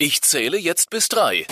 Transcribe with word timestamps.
Ich 0.00 0.22
zähle 0.22 0.56
jetzt 0.58 0.90
bis 0.90 1.08
drei. 1.08 1.44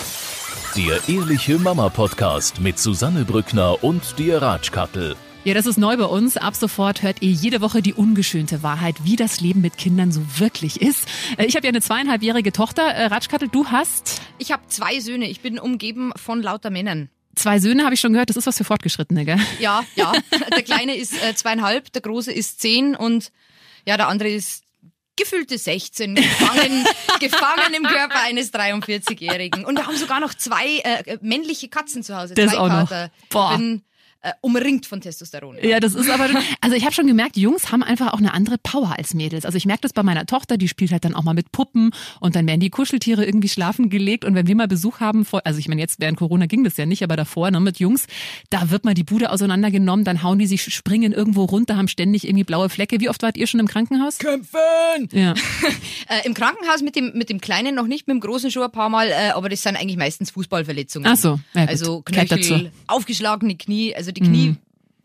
Der 0.77 1.01
Ehrliche 1.09 1.57
Mama 1.59 1.89
Podcast 1.89 2.61
mit 2.61 2.79
Susanne 2.79 3.25
Brückner 3.25 3.83
und 3.83 4.17
dir 4.17 4.41
Ratschkattel. 4.41 5.17
Ja, 5.43 5.53
das 5.53 5.65
ist 5.65 5.77
neu 5.77 5.97
bei 5.97 6.05
uns. 6.05 6.37
Ab 6.37 6.55
sofort 6.55 7.03
hört 7.03 7.21
ihr 7.21 7.31
jede 7.31 7.59
Woche 7.59 7.81
die 7.81 7.93
ungeschönte 7.93 8.63
Wahrheit, 8.63 8.95
wie 9.03 9.17
das 9.17 9.41
Leben 9.41 9.59
mit 9.59 9.77
Kindern 9.77 10.13
so 10.13 10.21
wirklich 10.37 10.81
ist. 10.81 11.09
Äh, 11.37 11.45
Ich 11.45 11.57
habe 11.57 11.65
ja 11.65 11.69
eine 11.71 11.81
zweieinhalbjährige 11.81 12.53
Tochter. 12.53 12.83
Äh, 12.87 13.07
Ratschkattel, 13.07 13.49
du 13.49 13.67
hast 13.67 14.21
Ich 14.37 14.53
habe 14.53 14.63
zwei 14.69 15.01
Söhne. 15.01 15.27
Ich 15.29 15.41
bin 15.41 15.59
umgeben 15.59 16.11
von 16.15 16.41
lauter 16.41 16.69
Männern. 16.69 17.09
zwei 17.35 17.59
Söhne, 17.59 17.83
habe 17.83 17.95
ich 17.95 17.99
schon 17.99 18.13
gehört. 18.13 18.29
Das 18.29 18.37
ist 18.37 18.45
was 18.47 18.55
für 18.57 18.63
Fortgeschrittene, 18.63 19.25
gell? 19.25 19.39
Ja, 19.59 19.83
ja. 19.95 20.13
Der 20.51 20.63
kleine 20.63 20.95
ist 20.95 21.13
äh, 21.21 21.35
zweieinhalb, 21.35 21.91
der 21.91 22.01
große 22.01 22.31
ist 22.31 22.61
zehn 22.61 22.95
und 22.95 23.31
ja, 23.85 23.97
der 23.97 24.07
andere 24.07 24.29
ist 24.29 24.63
gefühlte 25.17 25.57
16, 25.57 26.15
gefangen, 26.15 26.85
gefangen 27.19 27.73
im 27.75 27.83
Körper 27.83 28.21
eines 28.21 28.53
43-Jährigen. 28.53 29.65
Und 29.65 29.75
wir 29.77 29.85
haben 29.85 29.97
sogar 29.97 30.19
noch 30.19 30.33
zwei 30.33 30.77
äh, 30.77 31.17
männliche 31.21 31.67
Katzen 31.67 32.03
zu 32.03 32.15
Hause. 32.15 32.35
Das 32.35 32.51
zwei 32.51 32.59
auch 32.59 32.67
noch. 32.67 32.89
Kater. 32.89 33.11
Boah. 33.29 33.51
Ich 33.51 33.57
bin 33.57 33.81
äh, 34.27 34.33
umringt 34.41 34.85
von 34.85 34.99
Testosteron. 34.99 35.57
Ja, 35.61 35.79
das 35.79 35.95
ist 35.95 36.09
aber, 36.09 36.27
also 36.59 36.75
ich 36.75 36.83
habe 36.83 36.93
schon 36.93 37.07
gemerkt, 37.07 37.37
Jungs 37.37 37.71
haben 37.71 37.81
einfach 37.81 38.11
auch 38.11 38.17
eine 38.17 38.33
andere 38.33 38.57
Power 38.57 38.95
als 38.97 39.13
Mädels. 39.13 39.45
Also 39.45 39.57
ich 39.57 39.65
merke 39.65 39.83
das 39.83 39.93
bei 39.93 40.03
meiner 40.03 40.25
Tochter, 40.25 40.57
die 40.57 40.67
spielt 40.67 40.91
halt 40.91 41.05
dann 41.05 41.15
auch 41.15 41.23
mal 41.23 41.33
mit 41.33 41.53
Puppen 41.53 41.91
und 42.19 42.35
dann 42.35 42.45
werden 42.45 42.59
die 42.59 42.69
Kuscheltiere 42.69 43.23
irgendwie 43.23 43.47
schlafen 43.47 43.89
gelegt 43.89 44.25
und 44.25 44.35
wenn 44.35 44.47
wir 44.47 44.55
mal 44.55 44.67
Besuch 44.67 44.99
haben, 44.99 45.23
vor, 45.23 45.41
also 45.45 45.59
ich 45.59 45.69
meine 45.69 45.79
jetzt 45.79 46.01
während 46.01 46.17
Corona 46.17 46.45
ging 46.45 46.65
das 46.65 46.75
ja 46.75 46.85
nicht, 46.85 47.03
aber 47.03 47.15
davor 47.15 47.49
ne, 47.51 47.61
mit 47.61 47.79
Jungs, 47.79 48.07
da 48.49 48.69
wird 48.69 48.83
mal 48.83 48.93
die 48.93 49.05
Bude 49.05 49.31
auseinandergenommen, 49.31 50.03
dann 50.03 50.23
hauen 50.23 50.39
die 50.39 50.47
sich, 50.47 50.63
springen 50.63 51.13
irgendwo 51.13 51.45
runter, 51.45 51.77
haben 51.77 51.87
ständig 51.87 52.27
irgendwie 52.27 52.43
blaue 52.43 52.67
Flecke. 52.67 52.99
Wie 52.99 53.07
oft 53.07 53.21
wart 53.21 53.37
ihr 53.37 53.47
schon 53.47 53.61
im 53.61 53.67
Krankenhaus? 53.67 54.17
Kämpfen! 54.17 54.59
Ja. 55.11 55.33
Äh, 56.09 56.25
Im 56.25 56.33
Krankenhaus 56.33 56.81
mit 56.81 56.95
dem, 56.95 57.11
mit 57.15 57.29
dem 57.29 57.41
Kleinen 57.41 57.75
noch 57.75 57.85
nicht, 57.85 58.07
mit 58.07 58.13
dem 58.13 58.21
Großen 58.21 58.49
schon 58.49 58.63
ein 58.63 58.71
paar 58.71 58.87
Mal, 58.87 59.09
äh, 59.09 59.31
aber 59.31 59.49
das 59.49 59.61
sind 59.61 59.75
eigentlich 59.75 59.97
meistens 59.97 60.31
Fußballverletzungen. 60.31 61.11
Ach 61.11 61.17
so, 61.17 61.39
ja 61.53 61.61
gut. 61.61 61.69
Also. 61.69 62.01
Knöchel, 62.03 62.71
aufgeschlagene 62.87 63.57
Knie, 63.57 63.93
also 63.93 64.11
die 64.19 64.25
Knie 64.27 64.55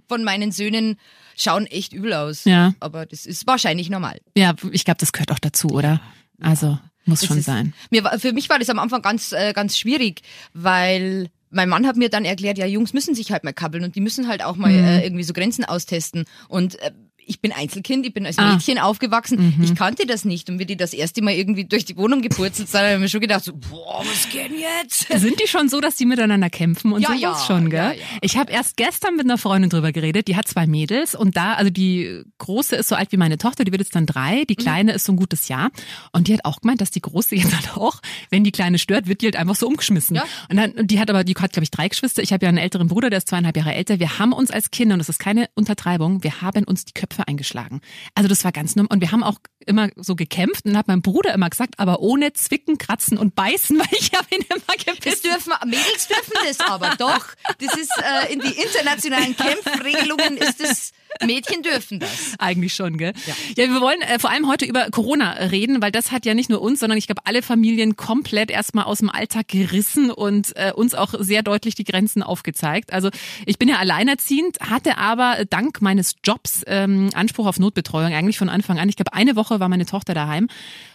von 0.08 0.24
meinen 0.24 0.52
Söhnen 0.52 0.98
schauen 1.36 1.66
echt 1.66 1.92
übel 1.92 2.12
aus. 2.12 2.44
Ja. 2.44 2.74
Aber 2.80 3.06
das 3.06 3.24
ist 3.26 3.46
wahrscheinlich 3.46 3.88
normal. 3.90 4.20
Ja, 4.36 4.54
ich 4.72 4.84
glaube, 4.84 4.98
das 4.98 5.12
gehört 5.12 5.32
auch 5.32 5.38
dazu, 5.38 5.68
oder? 5.68 6.00
Also 6.40 6.78
muss 7.04 7.20
Das 7.20 7.28
schon 7.28 7.38
ist, 7.38 7.46
sein. 7.46 7.72
Mir, 7.90 8.04
für 8.18 8.32
mich 8.32 8.48
war 8.50 8.58
das 8.58 8.68
am 8.68 8.78
Anfang 8.78 9.02
ganz, 9.02 9.32
äh, 9.32 9.52
ganz 9.52 9.78
schwierig, 9.78 10.22
weil 10.52 11.28
mein 11.50 11.68
Mann 11.68 11.86
hat 11.86 11.96
mir 11.96 12.08
dann 12.08 12.24
erklärt, 12.24 12.58
ja, 12.58 12.66
Jungs 12.66 12.92
müssen 12.92 13.14
sich 13.14 13.30
halt 13.32 13.44
mal 13.44 13.52
kabbeln 13.52 13.84
und 13.84 13.94
die 13.96 14.00
müssen 14.00 14.28
halt 14.28 14.42
auch 14.42 14.56
mal 14.56 14.70
Mhm. 14.72 14.84
äh, 14.84 15.02
irgendwie 15.04 15.24
so 15.24 15.32
Grenzen 15.32 15.64
austesten. 15.64 16.24
Und 16.48 16.78
äh, 16.80 16.92
ich 17.26 17.40
bin 17.40 17.52
Einzelkind, 17.52 18.06
ich 18.06 18.12
bin 18.14 18.26
als 18.26 18.38
Ah. 18.38 18.46
Mhm. 18.46 18.52
Mädchen 18.54 18.78
aufgewachsen. 18.78 19.60
Ich 19.62 19.74
kannte 19.74 20.06
das 20.06 20.24
nicht. 20.24 20.48
Und 20.50 20.58
wie 20.58 20.66
die 20.66 20.76
das 20.76 20.92
erste 20.92 21.22
Mal 21.22 21.32
irgendwie 21.34 21.64
durch 21.64 21.84
die 21.84 21.96
Wohnung 21.96 22.22
gepurzelt 22.22 22.68
sind, 22.68 22.80
habe 22.80 22.94
ich 22.94 22.98
mir 23.00 23.08
schon 23.08 23.20
gedacht, 23.20 23.44
so, 23.44 23.52
boah, 23.52 24.00
was 24.04 24.28
geht 24.30 24.50
denn 24.50 24.58
jetzt? 24.58 25.08
Sind 25.20 25.40
die 25.40 25.46
schon 25.46 25.68
so, 25.68 25.80
dass 25.80 25.96
die 25.96 26.06
miteinander 26.06 26.50
kämpfen 26.50 26.92
und 26.92 27.00
Ja, 27.02 27.08
sowas 27.08 27.20
ja, 27.20 27.36
schon, 27.46 27.70
gell? 27.70 27.78
ja, 27.80 27.92
ja. 27.92 28.02
Ich 28.20 28.36
habe 28.36 28.50
erst 28.52 28.76
gestern 28.76 29.16
mit 29.16 29.24
einer 29.26 29.38
Freundin 29.38 29.70
drüber 29.70 29.92
geredet, 29.92 30.28
die 30.28 30.36
hat 30.36 30.48
zwei 30.48 30.66
Mädels 30.66 31.14
und 31.14 31.36
da, 31.36 31.54
also 31.54 31.70
die 31.70 32.22
große 32.38 32.76
ist 32.76 32.88
so 32.88 32.94
alt 32.94 33.12
wie 33.12 33.16
meine 33.16 33.38
Tochter, 33.38 33.64
die 33.64 33.72
wird 33.72 33.80
jetzt 33.82 33.94
dann 33.94 34.06
drei, 34.06 34.40
Mhm. 34.42 34.46
die 34.48 34.56
kleine 34.56 34.92
ist 34.92 35.04
so 35.04 35.12
ein 35.12 35.16
gutes 35.16 35.48
Jahr 35.48 35.70
und 36.12 36.28
die 36.28 36.34
hat 36.34 36.44
auch 36.44 36.60
gemeint, 36.60 36.80
dass 36.80 36.90
die 36.90 37.00
große 37.00 37.34
jetzt 37.36 37.54
halt 37.54 37.76
auch, 37.76 38.00
wenn 38.30 38.44
die 38.44 38.52
kleine 38.52 38.78
stört, 38.78 39.06
wird 39.06 39.20
die 39.22 39.26
halt 39.26 39.36
einfach 39.36 39.56
so 39.56 39.66
umgeschmissen. 39.66 40.16
Ja. 40.16 40.24
Und 40.50 40.56
dann, 40.56 40.72
und 40.72 40.90
die 40.90 40.98
hat 41.00 41.10
aber, 41.10 41.24
die 41.24 41.34
hat 41.34 41.52
glaube 41.52 41.64
ich 41.64 41.70
drei 41.70 41.88
Geschwister, 41.88 42.22
ich 42.22 42.32
habe 42.32 42.44
ja 42.44 42.48
einen 42.48 42.58
älteren 42.58 42.88
Bruder, 42.88 43.10
der 43.10 43.18
ist 43.18 43.28
zweieinhalb 43.28 43.56
Jahre 43.56 43.74
älter, 43.74 43.98
wir 44.00 44.18
haben 44.18 44.32
uns 44.32 44.50
als 44.50 44.70
Kinder, 44.70 44.94
und 44.94 44.98
das 45.00 45.08
ist 45.08 45.18
keine 45.18 45.48
Untertreibung, 45.54 46.22
wir 46.24 46.40
haben 46.40 46.64
uns 46.64 46.84
die 46.84 46.92
Köpfe 46.92 47.11
eingeschlagen. 47.18 47.80
Also 48.14 48.28
das 48.28 48.44
war 48.44 48.52
ganz 48.52 48.76
normal 48.76 48.92
und 48.92 49.00
wir 49.00 49.12
haben 49.12 49.22
auch 49.22 49.38
immer 49.66 49.90
so 49.96 50.16
gekämpft 50.16 50.64
und 50.64 50.76
hat 50.76 50.88
mein 50.88 51.02
Bruder 51.02 51.32
immer 51.34 51.50
gesagt, 51.50 51.78
aber 51.78 52.00
ohne 52.00 52.32
Zwicken, 52.32 52.78
Kratzen 52.78 53.18
und 53.18 53.34
Beißen, 53.34 53.78
weil 53.78 53.86
ich 53.92 54.12
habe 54.12 54.26
ihn 54.34 54.42
immer 54.48 54.76
gebissen. 54.76 55.02
Das 55.04 55.20
dürfen, 55.20 55.52
Mädels 55.64 56.08
dürfen 56.08 56.32
das 56.46 56.60
aber 56.60 56.94
doch. 56.96 57.26
Das 57.58 57.74
ist 57.76 57.92
äh, 57.98 58.32
in 58.32 58.40
die 58.40 58.52
internationalen 58.52 59.36
Kämpfregelungen 59.36 60.36
ist 60.36 60.60
das, 60.60 60.92
Mädchen 61.24 61.62
dürfen 61.62 62.00
das. 62.00 62.34
Eigentlich 62.38 62.74
schon, 62.74 62.98
gell? 62.98 63.12
Ja, 63.26 63.34
wir 63.56 63.80
wollen 63.80 64.00
äh, 64.02 64.18
vor 64.18 64.30
allem 64.30 64.48
heute 64.48 64.64
über 64.64 64.90
Corona 64.90 65.32
reden, 65.32 65.82
weil 65.82 65.92
das 65.92 66.12
hat 66.12 66.26
ja 66.26 66.34
nicht 66.34 66.50
nur 66.50 66.60
uns, 66.60 66.80
sondern 66.80 66.98
ich 66.98 67.06
glaube 67.06 67.22
alle 67.24 67.42
Familien 67.42 67.96
komplett 67.96 68.50
erstmal 68.50 68.84
aus 68.84 68.98
dem 68.98 69.10
Alltag 69.10 69.48
gerissen 69.48 70.10
und 70.10 70.56
äh, 70.56 70.72
uns 70.72 70.94
auch 70.94 71.14
sehr 71.18 71.42
deutlich 71.42 71.74
die 71.74 71.84
Grenzen 71.84 72.22
aufgezeigt. 72.22 72.92
Also 72.92 73.10
ich 73.46 73.58
bin 73.58 73.68
ja 73.68 73.76
alleinerziehend, 73.76 74.58
hatte 74.60 74.98
aber 74.98 75.44
dank 75.48 75.82
meines 75.82 76.16
Jobs 76.24 76.62
ähm, 76.66 77.10
Anspruch 77.14 77.46
auf 77.46 77.58
Notbetreuung 77.58 78.12
eigentlich 78.12 78.38
von 78.38 78.48
Anfang 78.48 78.78
an. 78.78 78.88
Ich 78.88 78.96
glaube, 78.96 79.12
eine 79.12 79.36
Woche 79.36 79.60
war 79.60 79.68
meine 79.68 79.86
Tochter 79.86 80.14
daheim 80.14 80.48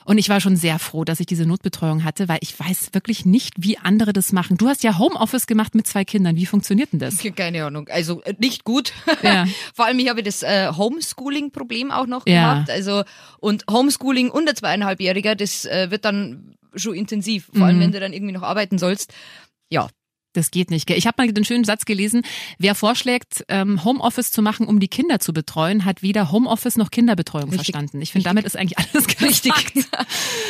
und 0.07 0.17
ich 0.17 0.29
war 0.29 0.39
schon 0.39 0.56
sehr 0.56 0.79
froh, 0.79 1.03
dass 1.03 1.19
ich 1.19 1.25
diese 1.25 1.45
Notbetreuung 1.45 2.06
hatte, 2.06 2.29
weil 2.29 2.38
ich 2.41 2.57
weiß 2.57 2.89
wirklich 2.94 3.25
nicht, 3.25 3.56
wie 3.57 3.77
andere 3.77 4.13
das 4.13 4.31
machen. 4.31 4.57
Du 4.57 4.69
hast 4.69 4.83
ja 4.83 4.97
Homeoffice 4.97 5.47
gemacht 5.47 5.75
mit 5.75 5.85
zwei 5.85 6.06
Kindern. 6.06 6.38
Wie 6.38 6.45
funktioniert 6.45 6.94
denn 6.94 7.00
das? 7.00 7.17
Keine 7.35 7.66
Ahnung. 7.66 7.89
Also 7.89 8.22
äh, 8.23 8.33
nicht 8.39 8.63
gut. 8.63 8.94
Ja. 9.22 9.45
Vor 9.73 9.85
allem, 9.85 10.00
ich 10.07 10.09
habe 10.09 10.23
das 10.23 10.41
äh, 10.41 10.72
Homeschooling-Problem 10.72 11.91
auch 11.91 12.07
noch 12.07 12.25
Ja. 12.25 12.53
gehabt. 12.53 12.69
Also 12.69 13.03
und 13.40 13.66
Homeschooling 13.69 14.31
unter 14.31 14.56
zweieinhalbjähriger, 14.56 15.35
das 15.35 15.66
äh, 15.66 15.91
wird 15.91 16.06
dann 16.06 16.56
schon 16.75 16.95
intensiv. 16.95 17.50
Vor 17.53 17.66
allem, 17.68 17.78
Mhm. 17.78 17.81
wenn 17.81 17.91
du 17.91 18.00
dann 18.00 18.13
irgendwie 18.13 18.34
noch 18.34 18.44
arbeiten 18.44 18.78
sollst. 18.78 19.13
Ja, 19.69 19.88
Das 20.38 20.52
geht 20.52 20.70
nicht. 20.70 20.86
gell? 20.86 20.98
Ich 20.98 21.08
habe 21.08 21.16
mal 21.24 21.31
den 21.34 21.44
schönen 21.46 21.64
Satz 21.64 21.86
gelesen, 21.86 22.22
wer 22.59 22.75
vorschlägt, 22.75 23.44
ähm, 23.50 23.84
Homeoffice 23.84 24.31
zu 24.31 24.42
machen, 24.44 24.68
um 24.68 24.80
die 24.80 24.88
Kinder 24.88 25.20
zu 25.20 25.34
betreuen, 25.34 25.84
hat 25.84 26.03
weder 26.03 26.31
Homeoffice 26.31 26.78
noch 26.78 26.92
Kinderbetreuung 26.92 27.50
Richtig. 27.50 27.58
verstanden. 27.74 28.02
Ich 28.02 28.12
finde, 28.12 28.25
damit 28.25 28.46
ist 28.46 28.56
eigentlich 28.56 28.78
alles 28.78 29.08
richtig. 29.22 29.52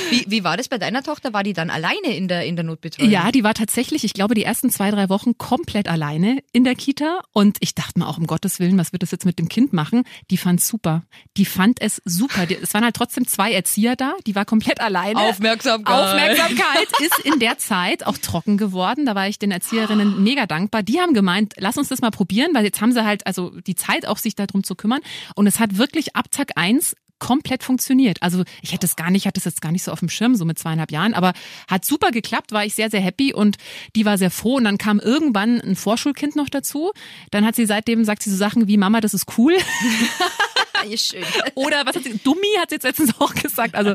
Wie, 0.10 0.26
wie 0.28 0.44
war 0.44 0.58
das 0.58 0.68
bei 0.68 0.78
deiner 0.78 1.04
Tochter? 1.04 1.34
War 1.34 1.44
die 1.44 1.54
dann 1.54 1.70
alleine 1.70 2.16
in 2.16 2.28
der, 2.28 2.46
in 2.46 2.56
der 2.56 2.64
Notbetreuung? 2.66 3.10
Ja, 3.10 3.32
die 3.32 3.44
war 3.44 3.54
tatsächlich, 3.54 4.04
ich 4.04 4.14
glaube, 4.14 4.36
die 4.36 4.44
ersten 4.44 4.70
zwei, 4.70 4.92
drei 4.92 5.10
Wochen 5.10 5.38
komplett 5.38 5.88
alleine 5.88 6.40
in 6.52 6.64
der 6.64 6.76
Kita. 6.76 7.22
Und 7.32 7.58
ich 7.62 7.74
dachte 7.76 8.00
mir 8.00 8.08
auch, 8.08 8.18
um 8.18 8.28
Gottes 8.28 8.60
Willen, 8.60 8.78
was 8.78 8.92
wird 8.92 9.04
das 9.04 9.12
jetzt 9.12 9.26
mit 9.26 9.40
dem 9.40 9.48
Kind 9.50 9.72
machen? 9.74 10.04
Die 10.32 10.38
fand 10.38 10.62
super. 10.62 11.04
Die 11.38 11.46
fand 11.46 11.82
es 11.82 12.02
super. 12.06 12.46
Die- 12.46 12.56
Es 12.62 12.74
waren 12.74 12.84
halt 12.84 12.96
trotzdem 12.96 13.26
zwei 13.28 13.54
Erzieher 13.54 13.96
da. 13.96 14.14
Die 14.26 14.36
war 14.36 14.46
komplett 14.46 14.82
alleine. 14.82 15.20
Aufmerksamkeit. 15.20 15.96
Aufmerksamkeit 15.96 16.88
ist 17.02 17.20
in 17.20 17.40
der 17.40 17.58
Zeit 17.58 18.06
auch 18.06 18.18
trocken 18.18 18.58
geworden. 18.58 19.06
Da 19.06 19.16
war 19.16 19.28
ich 19.28 19.40
den 19.40 19.52
Erzieherinnen 19.78 20.24
mega 20.24 20.46
dankbar. 20.46 20.84
Die 20.84 21.00
haben 21.00 21.14
gemeint, 21.14 21.54
lass 21.58 21.78
uns 21.78 21.90
das 21.90 22.02
mal 22.02 22.12
probieren, 22.12 22.54
weil 22.54 22.66
jetzt 22.66 22.82
haben 22.82 22.92
sie 22.92 23.06
halt 23.06 23.26
also 23.28 23.52
die 23.62 23.76
Zeit 23.76 24.08
auch 24.08 24.18
sich 24.18 24.36
darum 24.36 24.64
zu 24.64 24.76
kümmern. 24.76 25.02
Und 25.36 25.48
es 25.48 25.60
hat 25.60 25.78
wirklich 25.78 26.16
ab 26.16 26.32
Tag 26.32 26.52
eins 26.56 26.96
komplett 27.20 27.64
funktioniert. 27.64 28.22
Also 28.22 28.44
ich 28.62 28.74
hätte 28.74 28.86
es 28.86 28.96
gar 28.96 29.10
nicht, 29.10 29.26
hatte 29.26 29.40
es 29.40 29.46
jetzt 29.46 29.62
gar 29.62 29.72
nicht 29.72 29.84
so 29.84 29.92
auf 29.92 30.00
dem 30.00 30.10
Schirm, 30.10 30.36
so 30.36 30.46
mit 30.46 30.60
zweieinhalb 30.60 30.92
Jahren, 30.92 31.16
aber 31.16 31.34
hat 31.68 31.84
super 31.84 32.12
geklappt, 32.12 32.52
war 32.52 32.64
ich 32.64 32.76
sehr, 32.76 32.92
sehr 32.92 33.02
happy 33.02 33.34
und 33.34 33.58
die 33.96 34.06
war 34.06 34.20
sehr 34.20 34.30
froh. 34.30 34.58
Und 34.58 34.66
dann 34.66 34.78
kam 34.78 35.00
irgendwann 35.00 35.60
ein 35.60 35.76
Vorschulkind 35.76 36.36
noch 36.36 36.50
dazu. 36.50 36.92
Dann 37.32 37.46
hat 37.46 37.56
sie 37.56 37.66
seitdem, 37.66 38.04
sagt 38.04 38.22
sie 38.22 38.30
so 38.30 38.38
Sachen 38.38 38.68
wie, 38.68 38.78
Mama, 38.78 39.02
das 39.02 39.14
ist 39.14 39.38
cool. 39.38 39.56
Ja, 40.90 40.98
schön. 40.98 41.24
Oder 41.56 41.86
was 41.86 41.96
hat 41.96 42.04
sie, 42.04 42.18
Dummi 42.24 42.48
hat 42.60 42.70
sie 42.70 42.76
jetzt 42.76 42.84
letztens 42.84 43.20
auch 43.20 43.34
gesagt. 43.34 43.76
Also 43.76 43.94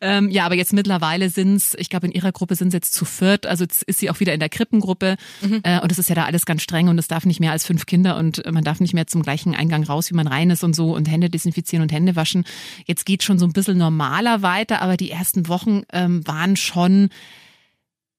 ähm, 0.00 0.30
ja, 0.30 0.44
aber 0.44 0.54
jetzt 0.54 0.72
mittlerweile 0.72 1.30
sind's, 1.30 1.74
ich 1.78 1.88
glaube 1.88 2.06
in 2.06 2.12
ihrer 2.12 2.32
Gruppe 2.32 2.54
sind 2.54 2.70
sie 2.70 2.76
jetzt 2.76 2.92
zu 2.92 3.04
viert. 3.04 3.46
Also 3.46 3.64
jetzt 3.64 3.82
ist 3.84 3.98
sie 3.98 4.10
auch 4.10 4.20
wieder 4.20 4.34
in 4.34 4.40
der 4.40 4.48
Krippengruppe 4.48 5.16
äh, 5.62 5.80
und 5.80 5.90
es 5.90 5.98
ist 5.98 6.08
ja 6.08 6.14
da 6.14 6.24
alles 6.24 6.46
ganz 6.46 6.62
streng 6.62 6.88
und 6.88 6.98
es 6.98 7.08
darf 7.08 7.24
nicht 7.24 7.40
mehr 7.40 7.52
als 7.52 7.64
fünf 7.64 7.86
Kinder 7.86 8.16
und 8.16 8.42
man 8.50 8.64
darf 8.64 8.80
nicht 8.80 8.94
mehr 8.94 9.06
zum 9.06 9.22
gleichen 9.22 9.54
Eingang 9.54 9.84
raus, 9.84 10.10
wie 10.10 10.14
man 10.14 10.26
rein 10.26 10.50
ist 10.50 10.64
und 10.64 10.74
so 10.74 10.94
und 10.94 11.08
Hände 11.08 11.30
desinfizieren 11.30 11.82
und 11.82 11.92
Hände 11.92 12.16
waschen. 12.16 12.44
Jetzt 12.86 13.06
geht 13.06 13.22
schon 13.22 13.38
so 13.38 13.46
ein 13.46 13.52
bisschen 13.52 13.78
normaler 13.78 14.42
weiter, 14.42 14.82
aber 14.82 14.96
die 14.96 15.10
ersten 15.10 15.48
Wochen 15.48 15.82
ähm, 15.92 16.26
waren 16.26 16.56
schon 16.56 17.10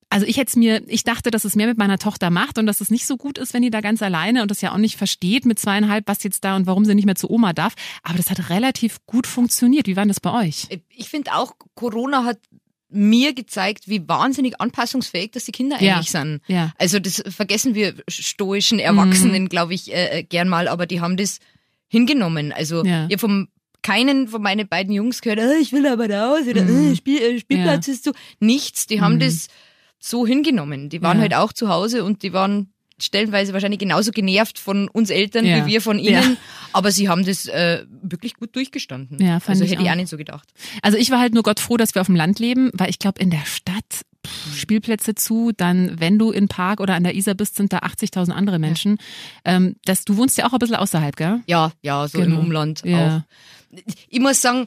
also 0.09 0.25
ich 0.25 0.37
hätte 0.37 0.57
mir, 0.57 0.81
ich 0.87 1.03
dachte, 1.03 1.29
dass 1.31 1.45
es 1.45 1.55
mehr 1.55 1.67
mit 1.67 1.77
meiner 1.77 1.97
Tochter 1.99 2.29
macht 2.31 2.57
und 2.57 2.65
dass 2.65 2.81
es 2.81 2.89
nicht 2.89 3.05
so 3.05 3.15
gut 3.17 3.37
ist, 3.37 3.53
wenn 3.53 3.61
die 3.61 3.69
da 3.69 3.81
ganz 3.81 4.01
alleine 4.01 4.41
und 4.41 4.49
das 4.49 4.61
ja 4.61 4.73
auch 4.73 4.77
nicht 4.77 4.97
versteht 4.97 5.45
mit 5.45 5.59
zweieinhalb, 5.59 6.07
was 6.07 6.23
jetzt 6.23 6.43
da 6.43 6.55
und 6.55 6.65
warum 6.67 6.83
sie 6.85 6.95
nicht 6.95 7.05
mehr 7.05 7.15
zu 7.15 7.29
Oma 7.29 7.53
darf. 7.53 7.73
Aber 8.03 8.17
das 8.17 8.29
hat 8.29 8.49
relativ 8.49 8.97
gut 9.05 9.27
funktioniert. 9.27 9.87
Wie 9.87 9.95
war 9.95 10.03
denn 10.03 10.09
das 10.09 10.19
bei 10.19 10.33
euch? 10.47 10.67
Ich 10.95 11.09
finde 11.09 11.33
auch, 11.35 11.53
Corona 11.75 12.23
hat 12.23 12.39
mir 12.91 13.33
gezeigt, 13.33 13.87
wie 13.87 14.07
wahnsinnig 14.07 14.59
anpassungsfähig 14.59 15.29
dass 15.31 15.45
die 15.45 15.51
Kinder 15.51 15.79
Ja. 15.79 15.97
eigentlich 15.97 16.09
sind. 16.09 16.41
Ja. 16.47 16.73
Also 16.79 16.97
das 16.97 17.21
vergessen 17.29 17.75
wir 17.75 17.93
stoischen 18.09 18.79
Erwachsenen, 18.79 19.47
glaube 19.47 19.75
ich, 19.75 19.93
äh, 19.93 20.19
äh, 20.19 20.23
gern 20.23 20.49
mal, 20.49 20.67
aber 20.67 20.87
die 20.87 20.99
haben 21.01 21.15
das 21.17 21.37
hingenommen. 21.87 22.51
Also 22.51 22.83
Ja. 22.83 23.05
ihr 23.07 23.19
vom 23.19 23.47
keinen 23.83 24.27
von 24.27 24.41
meinen 24.41 24.67
beiden 24.67 24.91
Jungs 24.91 25.21
gehört, 25.21 25.39
äh, 25.39 25.57
ich 25.57 25.71
will 25.71 25.85
aber 25.87 26.09
raus 26.09 26.47
oder 26.49 26.67
äh, 26.67 26.95
Spiel, 26.95 27.21
äh, 27.21 27.39
Spielplatz 27.39 27.85
Ja. 27.87 27.93
ist 27.93 28.03
so. 28.05 28.11
Nichts, 28.39 28.87
die 28.87 29.01
haben 29.01 29.19
das 29.19 29.47
so 29.99 30.25
hingenommen. 30.25 30.89
Die 30.89 31.01
waren 31.01 31.17
Ja. 31.17 31.21
halt 31.23 31.33
auch 31.35 31.53
zu 31.53 31.69
Hause 31.69 32.03
und 32.03 32.23
die 32.23 32.33
waren 32.33 32.71
stellenweise 33.01 33.53
wahrscheinlich 33.53 33.79
genauso 33.79 34.11
genervt 34.11 34.59
von 34.59 34.89
uns 34.89 35.09
Eltern 35.09 35.45
Ja. 35.45 35.65
wie 35.65 35.71
wir 35.71 35.81
von 35.81 35.97
Ja. 35.99 36.19
ihnen, 36.21 36.37
aber 36.73 36.91
sie 36.91 37.07
haben 37.07 37.23
das 37.25 37.45
äh, 37.47 37.85
wirklich 38.01 38.33
gut 38.35 38.53
durchgestanden. 38.55 39.17
Ja, 39.21 39.39
fand 39.39 39.49
also 39.51 39.63
ich 39.63 39.71
hätte 39.71 39.81
ich 39.83 39.87
auch. 39.87 39.93
auch 39.93 39.95
nicht 39.97 40.09
so 40.09 40.17
gedacht. 40.17 40.49
Also 40.81 40.97
ich 40.97 41.09
war 41.09 41.19
halt 41.21 41.33
nur 41.33 41.43
Gott 41.43 41.61
froh, 41.61 41.77
dass 41.77 41.95
wir 41.95 42.01
auf 42.01 42.07
dem 42.07 42.17
Land 42.17 42.39
leben, 42.39 42.71
weil 42.73 42.89
ich 42.89 42.99
glaube, 42.99 43.21
in 43.21 43.29
der 43.29 43.45
Stadt 43.45 44.01
pff, 44.27 44.57
Spielplätze 44.57 45.15
zu, 45.15 45.53
dann 45.55 45.97
wenn 46.01 46.19
du 46.19 46.31
in 46.31 46.49
Park 46.49 46.81
oder 46.81 46.93
an 46.95 47.03
der 47.05 47.15
Isar 47.15 47.35
bist, 47.35 47.55
sind 47.55 47.71
da 47.71 47.77
80.000 47.79 48.31
andere 48.33 48.59
Menschen. 48.59 48.97
Ähm, 49.45 49.77
das, 49.85 50.03
du 50.03 50.17
wohnst 50.17 50.37
ja 50.37 50.45
auch 50.47 50.51
ein 50.51 50.59
bisschen 50.59 50.75
außerhalb, 50.75 51.15
gell? 51.15 51.39
Ja, 51.47 51.71
ja, 51.81 52.05
so 52.09 52.19
Genau. 52.19 52.35
im 52.35 52.41
Umland 52.47 52.81
Ja. 52.83 53.17
auch. 53.17 53.79
Ich 54.09 54.19
muss 54.19 54.41
sagen, 54.41 54.65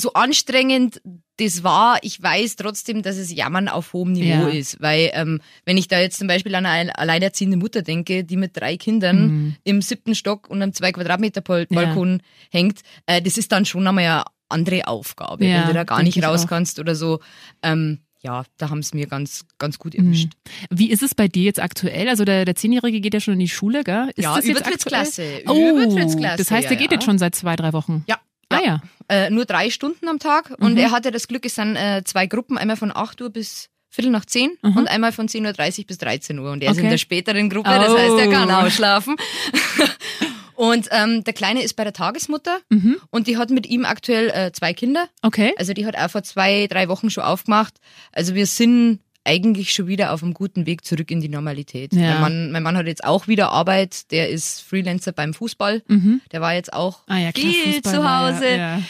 so 0.00 0.12
anstrengend 0.14 1.00
das 1.38 1.62
war, 1.64 1.98
ich 2.02 2.22
weiß 2.22 2.56
trotzdem, 2.56 3.00
dass 3.00 3.16
es 3.16 3.32
Jammern 3.34 3.68
auf 3.68 3.94
hohem 3.94 4.12
Niveau 4.12 4.28
Ja. 4.28 4.48
ist. 4.48 4.78
Weil 4.82 5.10
ähm, 5.14 5.40
wenn 5.64 5.78
ich 5.78 5.88
da 5.88 5.98
jetzt 5.98 6.18
zum 6.18 6.28
Beispiel 6.28 6.54
an 6.54 6.66
eine 6.66 6.98
alleinerziehende 6.98 7.56
Mutter 7.56 7.80
denke, 7.80 8.24
die 8.24 8.36
mit 8.36 8.54
drei 8.58 8.76
Kindern 8.76 9.28
Mhm. 9.28 9.56
im 9.64 9.80
siebten 9.80 10.14
Stock 10.14 10.50
und 10.50 10.60
einem 10.60 10.74
zwei 10.74 10.92
Quadratmeter 10.92 11.40
Bal- 11.40 11.64
Balkon 11.66 12.20
hängt, 12.50 12.80
äh, 13.06 13.22
das 13.22 13.38
ist 13.38 13.52
dann 13.52 13.64
schon 13.64 13.86
einmal 13.86 14.04
eine 14.04 14.24
andere 14.50 14.86
Aufgabe, 14.86 15.46
Ja, 15.46 15.60
wenn 15.60 15.68
du 15.68 15.72
da 15.72 15.84
gar 15.84 16.02
nicht 16.02 16.18
ich 16.18 16.22
raus 16.24 16.44
auch. 16.44 16.48
kannst 16.48 16.78
oder 16.78 16.94
so. 16.94 17.20
Ähm, 17.62 18.00
ja, 18.22 18.44
da 18.58 18.68
haben 18.68 18.80
es 18.80 18.92
mir 18.92 19.06
ganz, 19.06 19.46
ganz 19.56 19.78
gut 19.78 19.96
Mhm. 19.96 20.08
erwischt. 20.08 20.32
Wie 20.68 20.90
ist 20.90 21.02
es 21.02 21.14
bei 21.14 21.26
dir 21.26 21.44
jetzt 21.44 21.58
aktuell? 21.58 22.10
Also 22.10 22.26
der, 22.26 22.44
der 22.44 22.54
Zehnjährige 22.54 23.00
geht 23.00 23.14
ja 23.14 23.20
schon 23.20 23.32
in 23.34 23.40
die 23.40 23.48
Schule, 23.48 23.82
gell? 23.82 24.10
Ist 24.14 24.24
Ja, 24.24 24.36
das 24.36 24.44
jetzt 24.44 24.58
Übertrittsklasse. 24.58 25.22
aktuell? 25.22 25.42
Oh, 25.46 25.70
Übertrittsklasse, 25.84 26.36
das 26.36 26.50
heißt, 26.50 26.64
ja, 26.64 26.68
der 26.68 26.76
geht 26.76 26.90
ja. 26.90 26.96
jetzt 26.96 27.04
schon 27.06 27.16
seit 27.18 27.34
zwei, 27.34 27.56
drei 27.56 27.72
Wochen. 27.72 28.04
Ja. 28.06 28.18
Ah 28.50 28.60
ja. 28.64 28.80
Äh, 29.08 29.30
nur 29.30 29.44
drei 29.44 29.70
Stunden 29.70 30.06
am 30.08 30.18
Tag 30.18 30.52
und 30.60 30.72
Mhm. 30.72 30.78
er 30.78 30.90
hatte 30.90 31.10
das 31.10 31.26
Glück, 31.28 31.44
es 31.46 31.54
sind 31.56 31.76
äh, 31.76 32.02
zwei 32.04 32.26
Gruppen, 32.26 32.58
einmal 32.58 32.76
von 32.76 32.94
8 32.94 33.20
Uhr 33.22 33.30
bis 33.30 33.68
Viertel 33.88 34.10
nach 34.12 34.24
10 34.24 34.50
Mhm. 34.62 34.76
und 34.76 34.88
einmal 34.88 35.10
von 35.12 35.26
10.30 35.28 35.80
Uhr 35.80 35.86
bis 35.86 35.98
13 35.98 36.38
Uhr. 36.38 36.52
Und 36.52 36.62
er 36.62 36.70
ist 36.70 36.76
Okay. 36.76 36.84
in 36.84 36.90
der 36.90 36.98
späteren 36.98 37.50
Gruppe, 37.50 37.70
das 37.70 37.92
heißt, 37.96 38.18
er 38.18 38.28
kann 38.30 38.48
Oh. 38.50 38.52
ausschlafen. 38.66 39.16
und 40.54 40.88
ähm, 40.90 41.24
der 41.24 41.32
Kleine 41.32 41.62
ist 41.62 41.74
bei 41.74 41.84
der 41.84 41.92
Tagesmutter 41.92 42.58
Mhm. 42.68 42.96
und 43.10 43.26
die 43.26 43.36
hat 43.36 43.50
mit 43.50 43.66
ihm 43.66 43.84
aktuell 43.84 44.30
äh, 44.30 44.52
zwei 44.52 44.74
Kinder. 44.74 45.08
Okay. 45.22 45.54
Also 45.56 45.72
die 45.72 45.86
hat 45.86 45.96
auch 45.96 46.10
vor 46.10 46.22
zwei, 46.22 46.66
drei 46.68 46.88
Wochen 46.88 47.10
schon 47.10 47.24
aufgemacht. 47.24 47.74
Also 48.12 48.34
wir 48.34 48.46
sind 48.46 49.00
eigentlich 49.24 49.72
schon 49.72 49.86
wieder 49.86 50.12
auf 50.12 50.22
einem 50.22 50.32
guten 50.34 50.66
Weg 50.66 50.84
zurück 50.84 51.10
in 51.10 51.20
die 51.20 51.28
Normalität. 51.28 51.92
Ja. 51.92 52.12
Mein, 52.12 52.20
Mann, 52.20 52.52
mein 52.52 52.62
Mann 52.62 52.76
hat 52.76 52.86
jetzt 52.86 53.04
auch 53.04 53.28
wieder 53.28 53.50
Arbeit, 53.50 54.10
der 54.12 54.30
ist 54.30 54.60
Freelancer 54.62 55.12
beim 55.12 55.34
Fußball. 55.34 55.82
Mhm. 55.88 56.20
Der 56.32 56.40
war 56.40 56.54
jetzt 56.54 56.72
auch 56.72 57.00
Ah 57.06 57.18
ja, 57.18 57.32
klar, 57.32 57.52
viel 57.52 57.74
Fußball 57.74 57.92
zu 57.94 58.10
Hause. 58.10 58.48
Ja, 58.48 58.82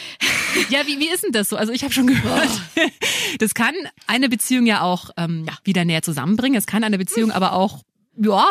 ja. 0.69 0.87
wie, 0.87 0.99
wie 0.99 1.09
ist 1.09 1.23
denn 1.23 1.33
das 1.33 1.49
so? 1.49 1.57
Also 1.57 1.73
ich 1.73 1.83
habe 1.83 1.93
schon 1.93 2.07
gehört, 2.07 2.49
das 3.39 3.53
kann 3.53 3.73
eine 4.07 4.29
Beziehung 4.29 4.65
ja 4.65 4.81
auch 4.81 5.09
ähm, 5.17 5.47
wieder 5.63 5.83
näher 5.83 6.01
zusammenbringen. 6.01 6.57
Es 6.57 6.65
kann 6.65 6.83
eine 6.83 6.97
Beziehung 6.97 7.31
aber 7.31 7.53
auch, 7.53 7.83
ja, 8.17 8.45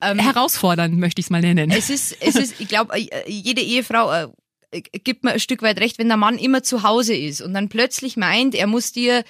Ähm, 0.00 0.18
herausfordern, 0.20 1.00
möchte 1.00 1.20
ich 1.20 1.26
es 1.26 1.30
mal 1.30 1.40
nennen. 1.40 1.72
Es 1.72 1.90
ist, 1.90 2.16
es 2.20 2.36
ist, 2.36 2.60
ich 2.60 2.68
glaube, 2.68 2.94
jede 3.26 3.62
Ehefrau 3.62 4.12
äh, 4.70 4.80
gibt 4.80 5.24
mir 5.24 5.32
ein 5.32 5.40
Stück 5.40 5.62
weit 5.62 5.80
recht, 5.80 5.98
wenn 5.98 6.08
der 6.08 6.16
Mann 6.16 6.38
immer 6.38 6.62
zu 6.62 6.82
Hause 6.84 7.16
ist 7.16 7.40
und 7.40 7.52
dann 7.54 7.68
plötzlich 7.68 8.16
meint, 8.16 8.54
er 8.54 8.66
muss 8.68 8.92
dir 8.92 9.24